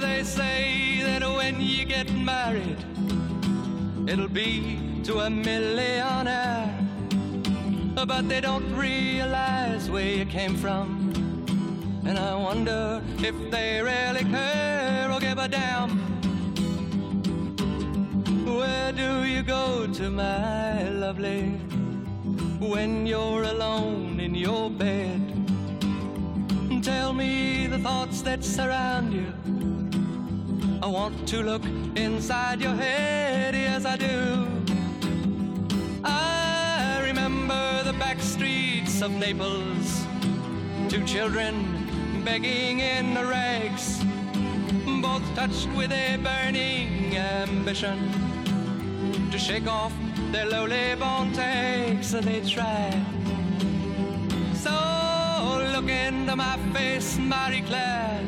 they 0.00 0.22
say 0.22 1.00
that 1.02 1.22
when 1.22 1.60
you 1.60 1.84
get 1.84 2.12
married, 2.12 2.78
it'll 4.06 4.28
be 4.28 5.00
to 5.04 5.20
a 5.20 5.30
millionaire. 5.30 6.74
But 7.94 8.28
they 8.28 8.40
don't 8.40 8.70
realize 8.76 9.90
where 9.90 10.10
you 10.18 10.26
came 10.26 10.56
from. 10.56 10.86
And 12.06 12.18
I 12.18 12.34
wonder 12.34 13.02
if 13.18 13.34
they 13.50 13.80
really 13.82 14.24
care 14.24 15.10
or 15.10 15.20
give 15.20 15.38
a 15.38 15.48
damn. 15.48 15.90
Where 18.46 18.92
do 18.92 19.24
you 19.24 19.42
go 19.42 19.86
to, 19.86 20.10
my 20.10 20.88
lovely, 20.90 21.42
when 22.60 23.06
you're 23.06 23.44
alone 23.44 24.20
in 24.20 24.34
your 24.34 24.70
bed? 24.70 25.20
Tell 26.82 27.12
me 27.12 27.66
the 27.66 27.78
thoughts 27.78 28.22
that 28.22 28.44
surround 28.44 29.12
you. 29.12 29.57
I 30.80 30.86
want 30.86 31.26
to 31.28 31.42
look 31.42 31.64
inside 31.96 32.60
your 32.60 32.74
head, 32.74 33.54
yes, 33.54 33.84
I 33.84 33.96
do. 33.96 34.46
I 36.04 37.02
remember 37.04 37.82
the 37.82 37.92
back 37.94 38.20
streets 38.20 39.02
of 39.02 39.10
Naples, 39.10 40.06
two 40.88 41.04
children 41.04 42.22
begging 42.24 42.78
in 42.78 43.14
the 43.14 43.24
rags, 43.24 44.02
both 45.02 45.24
touched 45.34 45.68
with 45.76 45.90
a 45.90 46.16
burning 46.16 47.16
ambition 47.16 47.98
to 49.32 49.38
shake 49.38 49.66
off 49.66 49.92
their 50.30 50.46
lowly 50.46 50.94
bone 50.94 51.32
takes. 51.32 52.12
They 52.12 52.40
try. 52.40 52.90
So 54.54 54.70
look 55.74 55.90
into 55.90 56.36
my 56.36 56.56
face, 56.72 57.18
Marie 57.18 57.62
Claire, 57.62 58.22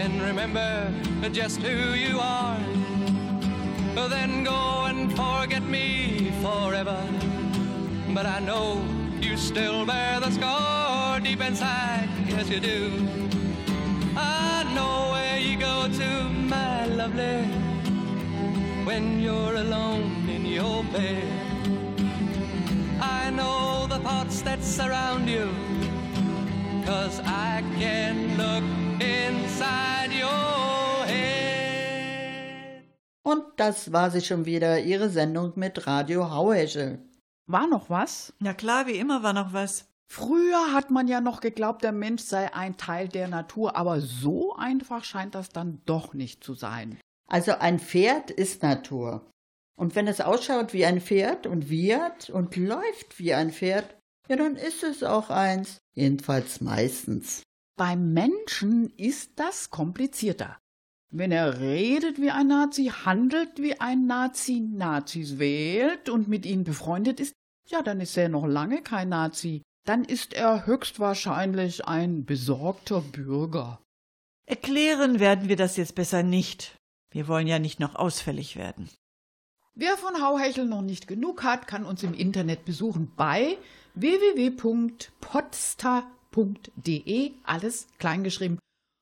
and 0.00 0.22
remember 0.22 0.90
just 1.30 1.60
who 1.60 1.92
you 1.92 2.18
are. 2.18 2.58
Then 4.08 4.44
go 4.44 4.86
and 4.86 5.10
forget 5.14 5.62
me 5.62 6.32
forever. 6.42 7.00
But 8.14 8.26
I 8.26 8.40
know 8.40 8.82
you 9.20 9.36
still 9.36 9.84
bear 9.84 10.18
the 10.18 10.30
scar 10.30 11.20
deep 11.20 11.42
inside, 11.42 12.08
yes 12.26 12.48
you 12.48 12.60
do. 12.60 12.90
I 14.16 14.64
know 14.74 15.12
where 15.12 15.38
you 15.38 15.58
go 15.58 15.86
to, 16.00 16.08
my 16.56 16.86
lovely, 16.86 17.44
when 18.86 19.20
you're 19.20 19.56
alone 19.56 20.28
in 20.28 20.46
your 20.46 20.82
bed. 20.84 21.28
I 23.00 23.30
know 23.30 23.86
the 23.86 23.98
thoughts 23.98 24.40
that 24.42 24.64
surround 24.64 25.28
you, 25.28 25.46
cause 26.86 27.20
I 27.20 27.62
can 27.78 28.36
look. 28.38 28.79
Und 33.22 33.44
das 33.56 33.92
war 33.92 34.10
sie 34.10 34.22
schon 34.22 34.44
wieder, 34.44 34.80
ihre 34.80 35.08
Sendung 35.08 35.52
mit 35.54 35.86
Radio 35.86 36.30
Hauheschel. 36.30 36.98
War 37.46 37.68
noch 37.68 37.88
was? 37.88 38.32
Na 38.40 38.54
klar, 38.54 38.86
wie 38.86 38.98
immer 38.98 39.22
war 39.22 39.32
noch 39.32 39.52
was. 39.52 39.86
Früher 40.10 40.72
hat 40.72 40.90
man 40.90 41.06
ja 41.06 41.20
noch 41.20 41.40
geglaubt, 41.40 41.84
der 41.84 41.92
Mensch 41.92 42.22
sei 42.22 42.52
ein 42.52 42.76
Teil 42.76 43.06
der 43.08 43.28
Natur, 43.28 43.76
aber 43.76 44.00
so 44.00 44.56
einfach 44.56 45.04
scheint 45.04 45.36
das 45.36 45.50
dann 45.50 45.80
doch 45.86 46.14
nicht 46.14 46.42
zu 46.42 46.54
sein. 46.54 46.98
Also 47.28 47.52
ein 47.52 47.78
Pferd 47.78 48.32
ist 48.32 48.64
Natur. 48.64 49.30
Und 49.78 49.94
wenn 49.94 50.08
es 50.08 50.20
ausschaut 50.20 50.72
wie 50.72 50.84
ein 50.84 51.00
Pferd 51.00 51.46
und 51.46 51.70
wiehert 51.70 52.30
und 52.30 52.56
läuft 52.56 53.20
wie 53.20 53.34
ein 53.34 53.52
Pferd, 53.52 53.96
ja, 54.28 54.34
dann 54.34 54.56
ist 54.56 54.82
es 54.82 55.04
auch 55.04 55.30
eins. 55.30 55.78
Jedenfalls 55.94 56.60
meistens. 56.60 57.42
Beim 57.80 58.12
Menschen 58.12 58.90
ist 58.98 59.30
das 59.36 59.70
komplizierter. 59.70 60.58
Wenn 61.10 61.32
er 61.32 61.60
redet 61.60 62.20
wie 62.20 62.30
ein 62.30 62.48
Nazi, 62.48 62.92
handelt 63.06 63.56
wie 63.56 63.80
ein 63.80 64.06
Nazi, 64.06 64.60
Nazis 64.60 65.38
wählt 65.38 66.10
und 66.10 66.28
mit 66.28 66.44
ihnen 66.44 66.64
befreundet 66.64 67.20
ist, 67.20 67.32
ja, 67.70 67.80
dann 67.80 68.02
ist 68.02 68.18
er 68.18 68.28
noch 68.28 68.46
lange 68.46 68.82
kein 68.82 69.08
Nazi. 69.08 69.62
Dann 69.86 70.04
ist 70.04 70.34
er 70.34 70.66
höchstwahrscheinlich 70.66 71.86
ein 71.86 72.26
besorgter 72.26 73.00
Bürger. 73.00 73.80
Erklären 74.44 75.18
werden 75.18 75.48
wir 75.48 75.56
das 75.56 75.78
jetzt 75.78 75.94
besser 75.94 76.22
nicht. 76.22 76.76
Wir 77.10 77.28
wollen 77.28 77.46
ja 77.46 77.58
nicht 77.58 77.80
noch 77.80 77.94
ausfällig 77.94 78.56
werden. 78.56 78.90
Wer 79.74 79.96
von 79.96 80.20
Hauhechel 80.22 80.66
noch 80.66 80.82
nicht 80.82 81.08
genug 81.08 81.44
hat, 81.44 81.66
kann 81.66 81.86
uns 81.86 82.02
im 82.02 82.12
Internet 82.12 82.66
besuchen 82.66 83.10
bei 83.16 83.56
www.podster.de, 86.32 87.32
alles 87.44 87.86
kleingeschrieben, 87.98 88.58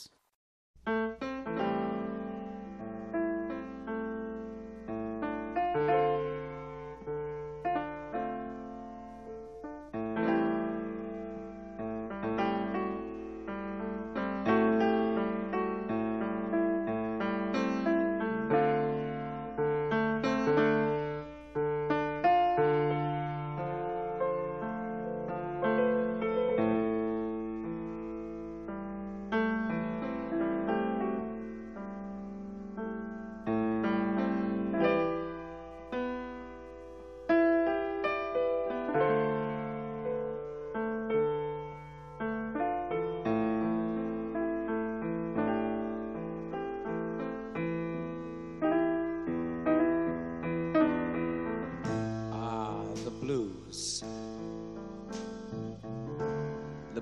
The 53.71 54.03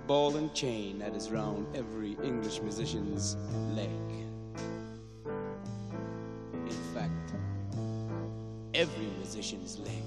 ball 0.06 0.36
and 0.36 0.54
chain 0.54 1.00
that 1.00 1.16
is 1.16 1.32
round 1.32 1.66
every 1.76 2.12
English 2.24 2.62
musician's 2.62 3.36
leg. 3.74 3.90
In 6.54 6.94
fact, 6.94 7.34
every 8.76 9.08
musician's 9.18 9.80
leg. 9.80 10.04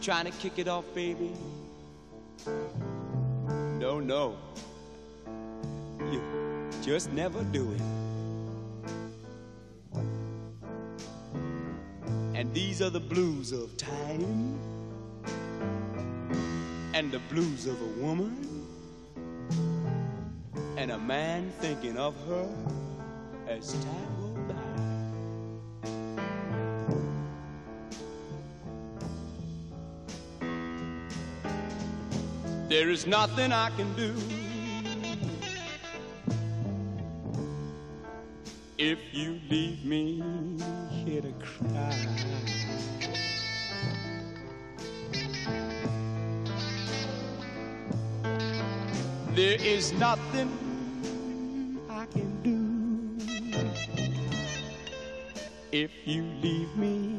Trying 0.00 0.26
to 0.26 0.32
kick 0.38 0.60
it 0.60 0.68
off, 0.68 0.84
baby? 0.94 1.34
No, 3.80 3.98
no. 3.98 4.36
You 6.12 6.22
just 6.82 7.10
never 7.12 7.42
do 7.42 7.72
it. 7.72 7.97
These 12.78 12.86
are 12.86 12.90
the 12.90 13.00
blues 13.00 13.50
of 13.50 13.76
time 13.76 14.56
and 16.94 17.10
the 17.10 17.18
blues 17.28 17.66
of 17.66 17.74
a 17.82 18.00
woman 18.00 18.64
and 20.76 20.92
a 20.92 20.98
man 20.98 21.50
thinking 21.58 21.98
of 21.98 22.14
her 22.28 22.48
as 23.48 23.72
time 23.72 24.14
goes 24.20 24.38
by. 24.46 24.54
There 32.68 32.90
is 32.90 33.08
nothing 33.08 33.50
I 33.50 33.70
can 33.70 33.92
do 33.96 34.14
if 38.78 39.00
you 39.10 39.40
leave 39.50 39.84
me 39.84 40.22
here 41.04 41.22
to 41.22 41.32
cry. 41.44 42.07
Nothing 49.98 50.48
I 51.90 52.06
can 52.06 52.30
do 52.42 53.18
if 55.72 55.90
you 56.04 56.22
leave 56.40 56.76
me 56.76 57.18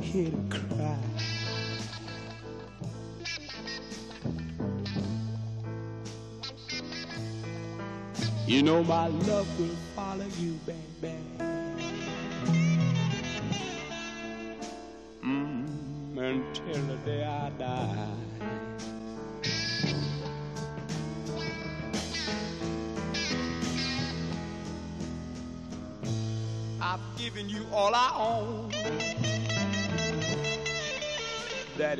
here 0.00 0.30
to 0.30 0.58
cry. 0.58 0.98
You 8.46 8.62
know 8.62 8.84
my 8.84 9.06
love 9.06 9.48
will 9.58 9.76
follow 9.96 10.26
you, 10.38 10.58
baby. 10.66 11.21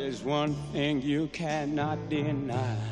Is 0.03 0.24
one 0.24 0.55
thing 0.72 1.00
you 1.00 1.28
cannot 1.28 2.09
deny. 2.09 2.91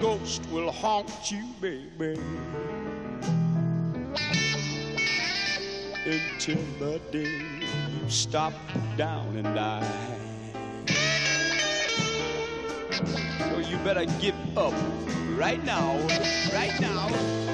Ghost 0.00 0.42
will 0.50 0.72
haunt 0.72 1.30
you, 1.30 1.44
baby. 1.60 2.18
Until 6.06 6.64
the 6.78 7.00
day 7.12 7.42
you 7.92 8.08
stop 8.08 8.54
down 8.96 9.36
and 9.36 9.54
die. 9.54 10.16
So 13.50 13.58
you 13.58 13.76
better 13.78 14.06
give 14.20 14.34
up 14.56 14.74
right 15.36 15.62
now, 15.64 15.98
right 16.54 16.80
now. 16.80 17.49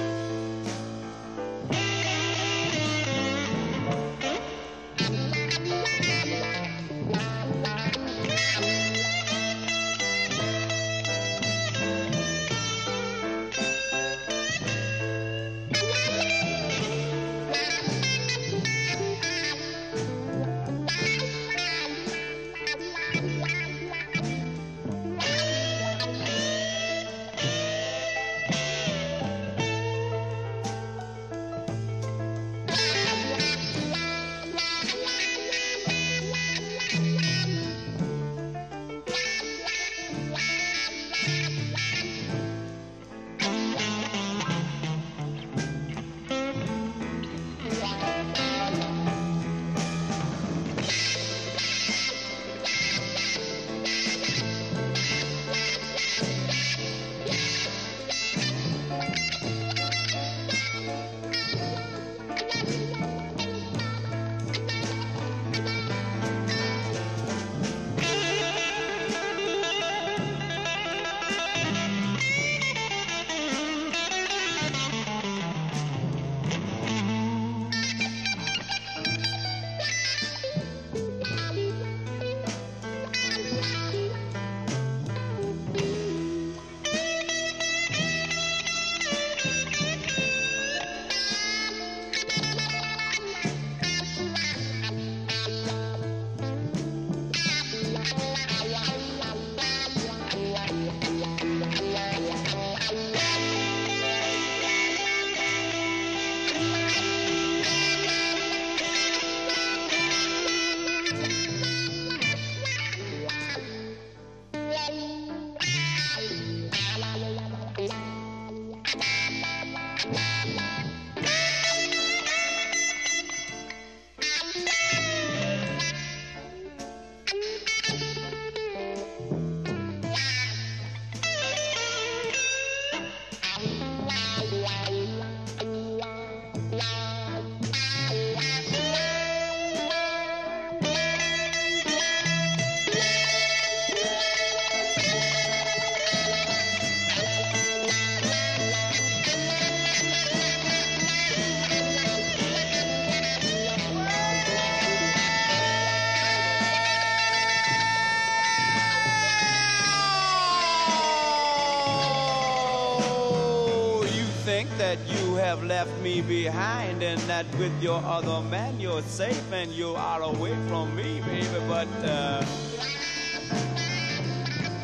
Me 166.06 166.20
behind 166.20 167.02
and 167.02 167.20
that 167.22 167.44
with 167.58 167.82
your 167.82 168.00
other 168.04 168.40
man 168.48 168.78
you're 168.78 169.02
safe 169.02 169.52
and 169.52 169.72
you 169.72 169.88
are 169.96 170.22
away 170.22 170.54
from 170.68 170.94
me, 170.94 171.20
baby. 171.26 171.58
But 171.66 171.88
uh, 172.04 172.44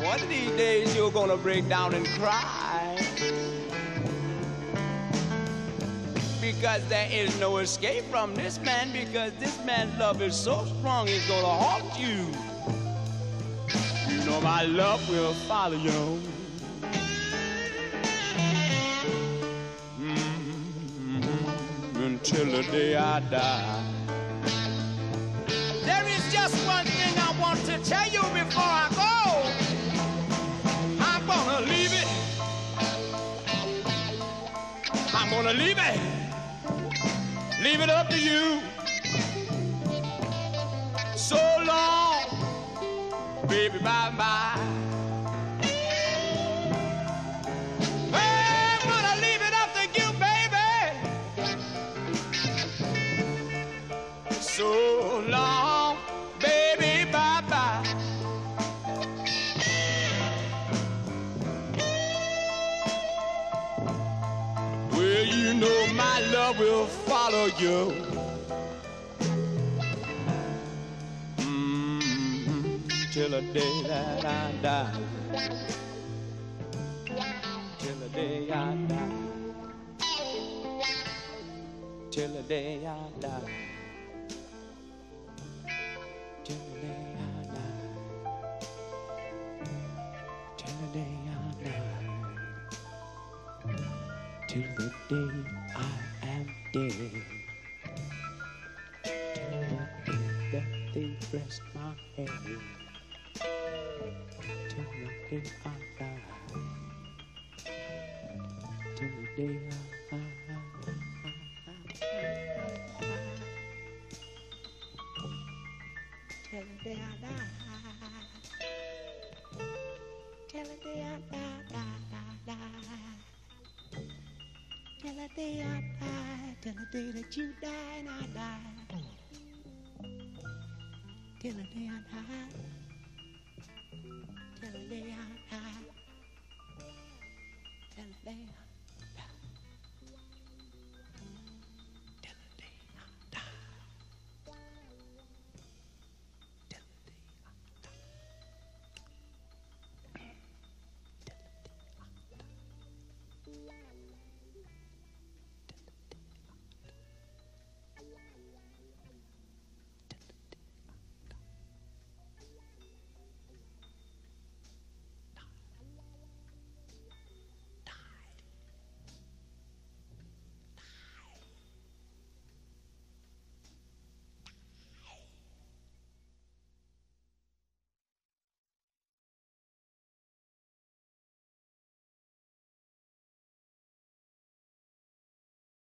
one 0.03 0.19
of 0.21 0.27
these 0.27 0.51
days 0.57 0.93
you're 0.93 1.13
gonna 1.13 1.37
break 1.37 1.69
down 1.69 1.93
and 1.93 2.05
cry. 2.19 2.97
Because 6.41 6.83
there 6.89 7.07
is 7.09 7.39
no 7.39 7.59
escape 7.59 8.03
from 8.11 8.35
this 8.35 8.59
man 8.59 8.91
because 8.91 9.31
this 9.39 9.57
man's 9.63 9.97
love 9.97 10.21
is 10.21 10.35
so 10.35 10.65
strong 10.65 11.07
he's 11.07 11.25
gonna 11.25 11.55
haunt 11.63 11.97
you. 11.97 12.19
You 14.13 14.25
know 14.25 14.41
my 14.41 14.63
love 14.63 14.99
will 15.09 15.33
follow 15.47 15.77
you. 15.77 16.32
Until 22.33 22.63
the 22.63 22.71
day 22.71 22.95
I 22.95 23.19
die. 23.19 23.83
There 25.85 26.07
is 26.07 26.33
just 26.33 26.55
one 26.65 26.83
thing 26.83 27.15
I 27.15 27.39
want 27.39 27.59
to 27.65 27.77
tell 27.87 28.09
you 28.09 28.23
before 28.33 28.63
I 28.63 28.89
go. 28.97 29.13
I'm 30.99 31.27
gonna 31.27 31.61
leave 31.67 31.93
it. 31.93 32.07
I'm 35.13 35.29
gonna 35.29 35.53
leave 35.53 35.77
it. 35.77 35.99
Leave 37.61 37.81
it 37.81 37.91
up 37.91 38.09
to 38.09 38.19
you. 38.19 38.61
So 41.15 41.37
long, 41.67 42.25
baby, 43.47 43.77
bye 43.77 44.11
bye. 44.17 44.62
Follow 67.23 67.45
you. 67.57 67.93
Mm, 71.37 72.81
Till 73.13 73.29
the 73.29 73.41
day 73.53 73.83
that 73.87 74.25
I 74.25 74.51
die. 74.61 74.99
Till 77.79 77.95
the 77.95 78.09
day 78.09 78.51
I 78.51 78.75
die. 78.75 79.11
Till 82.11 82.33
the 82.33 82.43
day 82.43 82.85
I 82.85 83.21
die. 83.21 83.72
My 102.17 102.23
head. 102.23 102.29
Till 104.69 104.85
the 105.31 105.39
day 105.39 105.72